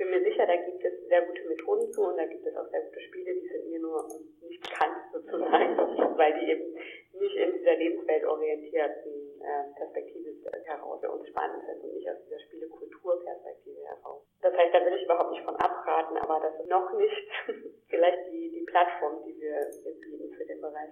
bin 0.03 0.11
mir 0.11 0.23
sicher, 0.25 0.47
da 0.47 0.57
gibt 0.57 0.85
es 0.85 1.07
sehr 1.07 1.23
gute 1.23 1.45
Methoden 1.47 1.93
zu 1.93 2.03
und 2.03 2.17
da 2.17 2.27
gibt 2.27 2.45
es 2.45 2.57
auch 2.57 2.67
sehr 2.71 2.83
gute 2.83 3.01
Spiele, 3.01 3.35
die 3.35 3.49
sind 3.49 3.71
mir 3.71 3.79
nur 3.79 4.03
nicht 4.43 4.63
bekannt 4.63 4.99
sozusagen, 5.13 5.79
weil 6.19 6.35
die 6.41 6.51
eben 6.51 6.75
nicht 7.13 7.37
in 7.37 7.53
dieser 7.53 7.77
lebensweltorientierten 7.77 9.13
äh, 9.43 9.79
Perspektive 9.79 10.35
heraus 10.65 11.01
für 11.01 11.11
uns 11.11 11.29
spannend 11.29 11.63
sind 11.67 11.85
und 11.85 11.95
nicht 11.95 12.11
aus 12.11 12.19
dieser 12.25 12.41
Spielekulturperspektive 12.41 13.81
heraus. 13.85 14.23
Das 14.41 14.57
heißt, 14.57 14.75
da 14.75 14.85
will 14.85 14.95
ich 14.95 15.05
überhaupt 15.05 15.31
nicht 15.31 15.45
von 15.45 15.55
abraten, 15.55 16.17
aber 16.17 16.41
das 16.41 16.59
ist 16.61 16.69
noch 16.69 16.93
nicht 16.95 17.29
vielleicht 17.89 18.27
die, 18.33 18.51
die 18.51 18.67
Plattform, 18.67 19.23
die 19.25 19.39
wir, 19.41 19.71
wir 19.85 19.93
bieten 20.01 20.35
für 20.35 20.47
den 20.47 20.61
Bereich. 20.61 20.91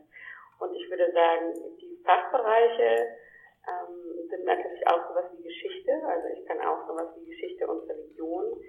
Und 0.60 0.74
ich 0.74 0.88
würde 0.88 1.10
sagen, 1.10 1.54
die 1.80 1.98
Fachbereiche 2.04 3.16
ähm, 3.66 4.28
sind 4.28 4.44
natürlich 4.44 4.86
auch 4.86 5.08
sowas 5.08 5.24
wie 5.36 5.42
Geschichte. 5.42 5.92
Also 6.06 6.28
ich 6.28 6.46
kann 6.46 6.60
auch 6.60 6.86
sowas 6.86 7.08
wie 7.16 7.24
Geschichte 7.24 7.66
und 7.66 7.88
Religion 7.88 8.60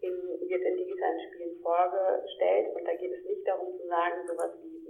in, 0.00 0.16
wird 0.48 0.62
in 0.62 0.76
digitalen 0.76 1.20
Spielen 1.28 1.60
vorgestellt. 1.62 2.74
Und 2.74 2.84
da 2.84 2.94
geht 2.94 3.12
es 3.12 3.24
nicht 3.24 3.46
darum 3.46 3.76
zu 3.76 3.86
sagen, 3.86 4.26
sowas 4.26 4.52
wie 4.62 4.80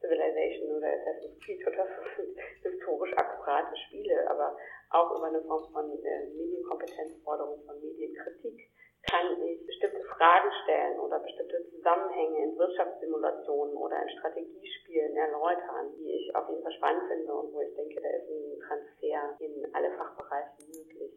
Civilization 0.00 0.76
oder 0.76 0.88
Assassin's 0.88 1.38
Creed 1.44 1.66
oder 1.66 1.84
so 1.84 2.22
sind 2.22 2.38
historisch 2.62 3.12
akkurate 3.16 3.76
Spiele, 3.86 4.28
aber 4.28 4.56
auch 4.90 5.16
über 5.16 5.26
eine 5.26 5.42
Form 5.42 5.70
von 5.72 5.92
äh, 6.02 6.26
Medienkompetenzforderung, 6.34 7.62
von 7.66 7.80
Medienkritik 7.80 8.70
kann 9.02 9.40
ich 9.42 9.64
bestimmte 9.66 10.02
Fragen 10.04 10.50
stellen 10.64 11.00
oder 11.00 11.18
bestimmte 11.20 11.64
Zusammenhänge 11.70 12.44
in 12.44 12.58
Wirtschaftssimulationen 12.58 13.74
oder 13.76 14.02
in 14.02 14.08
Strategiespielen 14.18 15.16
erläutern, 15.16 15.94
die 15.96 16.10
ich 16.10 16.36
auf 16.36 16.48
jeden 16.48 16.62
Fall 16.62 16.72
spannend 16.72 17.08
finde 17.08 17.32
und 17.32 17.52
wo 17.52 17.60
ich 17.62 17.74
denke, 17.74 18.00
da 18.00 18.08
ist 18.08 18.28
ein 18.28 18.60
Transfer 18.60 19.36
in 19.40 19.74
alle 19.74 19.90
Fachbereiche 19.96 20.62
möglich. 20.68 21.12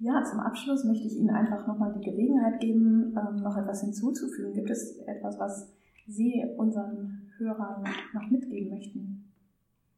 Ja, 0.00 0.24
zum 0.24 0.40
Abschluss 0.40 0.80
möchte 0.84 1.04
ich 1.04 1.20
Ihnen 1.20 1.28
einfach 1.28 1.66
nochmal 1.68 1.92
die 1.92 2.00
Gelegenheit 2.00 2.58
geben, 2.58 3.12
ähm, 3.12 3.44
noch 3.44 3.52
etwas 3.52 3.84
hinzuzufügen. 3.84 4.54
Gibt 4.54 4.70
es 4.70 4.96
etwas, 5.04 5.38
was 5.38 5.68
Sie 6.08 6.40
unseren 6.56 7.28
Hörern 7.36 7.84
noch 8.14 8.30
mitgeben 8.32 8.70
möchten? 8.72 9.28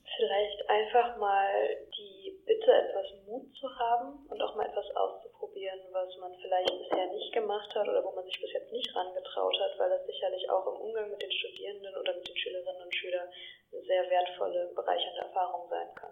Vielleicht 0.03 0.59
einfach 0.69 1.17
mal 1.23 1.47
die 1.95 2.35
Bitte, 2.45 2.67
etwas 2.67 3.15
Mut 3.31 3.47
zu 3.55 3.71
haben 3.79 4.27
und 4.27 4.43
auch 4.43 4.57
mal 4.57 4.67
etwas 4.67 4.91
auszuprobieren, 4.97 5.79
was 5.93 6.11
man 6.19 6.35
vielleicht 6.35 6.75
bisher 6.83 7.07
nicht 7.07 7.33
gemacht 7.33 7.71
hat 7.73 7.87
oder 7.87 8.03
wo 8.03 8.11
man 8.11 8.25
sich 8.25 8.41
bis 8.43 8.53
jetzt 8.53 8.73
nicht 8.73 8.91
rangetraut 8.97 9.55
hat, 9.55 9.79
weil 9.79 9.91
das 9.91 10.05
sicherlich 10.05 10.51
auch 10.51 10.67
im 10.67 10.83
Umgang 10.83 11.11
mit 11.11 11.23
den 11.23 11.31
Studierenden 11.31 11.95
oder 11.95 12.12
mit 12.19 12.27
den 12.27 12.37
Schülerinnen 12.37 12.83
und 12.83 12.95
Schülern 12.95 13.29
eine 13.71 13.83
sehr 13.87 14.03
wertvolle, 14.11 14.73
bereichernde 14.75 15.31
Erfahrung 15.31 15.71
sein 15.71 15.95
kann 15.95 16.11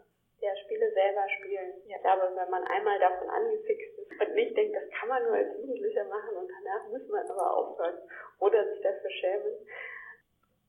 Spiele 0.80 0.92
selber 0.92 1.28
spielen. 1.28 1.72
Ja. 1.86 1.96
Ich 1.96 2.02
glaube, 2.02 2.34
wenn 2.34 2.50
man 2.50 2.64
einmal 2.64 2.98
davon 2.98 3.28
angefixt 3.28 3.98
ist 3.98 4.20
und 4.20 4.34
nicht 4.34 4.56
denkt, 4.56 4.74
das 4.74 4.88
kann 4.90 5.08
man 5.08 5.22
nur 5.24 5.34
als 5.34 5.56
Jugendlicher 5.60 6.04
machen 6.04 6.36
und 6.36 6.48
danach 6.48 6.88
muss 6.88 7.06
man 7.08 7.26
aber 7.28 7.56
aufhören 7.56 7.98
oder 8.40 8.72
sich 8.72 8.80
dafür 8.82 9.10
schämen, 9.10 9.66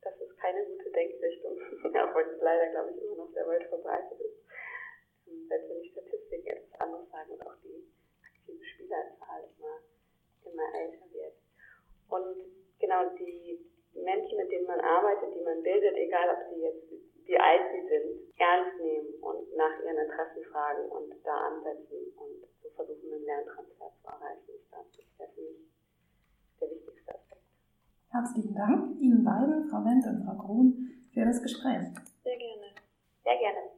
das 0.01 0.19
ist 0.19 0.37
keine 0.37 0.65
gute 0.65 0.91
Denkrichtung. 0.91 1.57
Obwohl 1.83 2.23
es 2.23 2.41
leider, 2.41 2.67
glaube 2.71 2.91
ich, 2.91 3.01
immer 3.01 3.15
noch 3.15 3.31
sehr 3.31 3.47
weit 3.47 3.63
verbreitet 3.67 4.19
ist. 4.19 4.37
Ähm, 5.27 5.47
selbst 5.47 5.69
wenn 5.69 5.81
die 5.81 5.89
Statistiken 5.89 6.47
etwas 6.47 6.81
anderes 6.81 7.09
sagen 7.09 7.31
und 7.31 7.47
auch 7.47 7.55
die 7.63 7.87
aktive 8.25 8.65
Spielerzahl 8.65 9.43
immer, 9.57 9.79
immer 10.51 10.75
älter 10.75 11.05
wird. 11.13 11.35
Und 12.09 12.35
genau 12.79 13.09
die 13.15 13.63
Menschen, 13.93 14.37
mit 14.37 14.51
denen 14.51 14.65
man 14.65 14.81
arbeitet, 14.81 15.33
die 15.33 15.43
man 15.43 15.61
bildet, 15.63 15.95
egal 15.95 16.29
ob 16.35 16.53
sie 16.53 16.61
jetzt 16.61 16.91
wie 17.25 17.37
alt 17.37 17.61
sie 17.71 17.87
sind, 17.87 18.33
ernst 18.37 18.79
nehmen 18.79 19.07
und 19.21 19.55
nach 19.55 19.75
ihren 19.83 19.97
Interessen 19.97 20.43
fragen 20.51 20.89
und 20.89 21.13
da 21.23 21.35
ansetzen 21.51 22.13
und 22.17 22.47
so 22.61 22.69
versuchen, 22.75 23.13
einen 23.13 23.25
Lerntransfer 23.25 23.91
zu 24.01 24.07
erreichen. 24.07 24.53
Das 24.71 24.85
ist 24.97 25.19
ja 25.19 25.25
für 25.33 25.41
mich 25.41 25.61
der 26.59 26.69
wichtigste 26.69 27.15
Aspekt. 27.15 27.45
Herzlichen 28.09 28.55
Dank 28.55 28.99
Ihnen 28.99 29.23
beiden, 29.23 29.69
Frau 29.69 29.85
Wendt 29.85 30.05
und 30.05 30.23
Frau 30.25 30.35
Grun, 30.35 30.89
für 31.13 31.25
das 31.25 31.41
Gespräch. 31.41 31.93
Sehr 32.23 32.23
Sehr 32.23 32.37
gerne. 32.37 32.67
Sehr 33.23 33.37
gerne. 33.37 33.71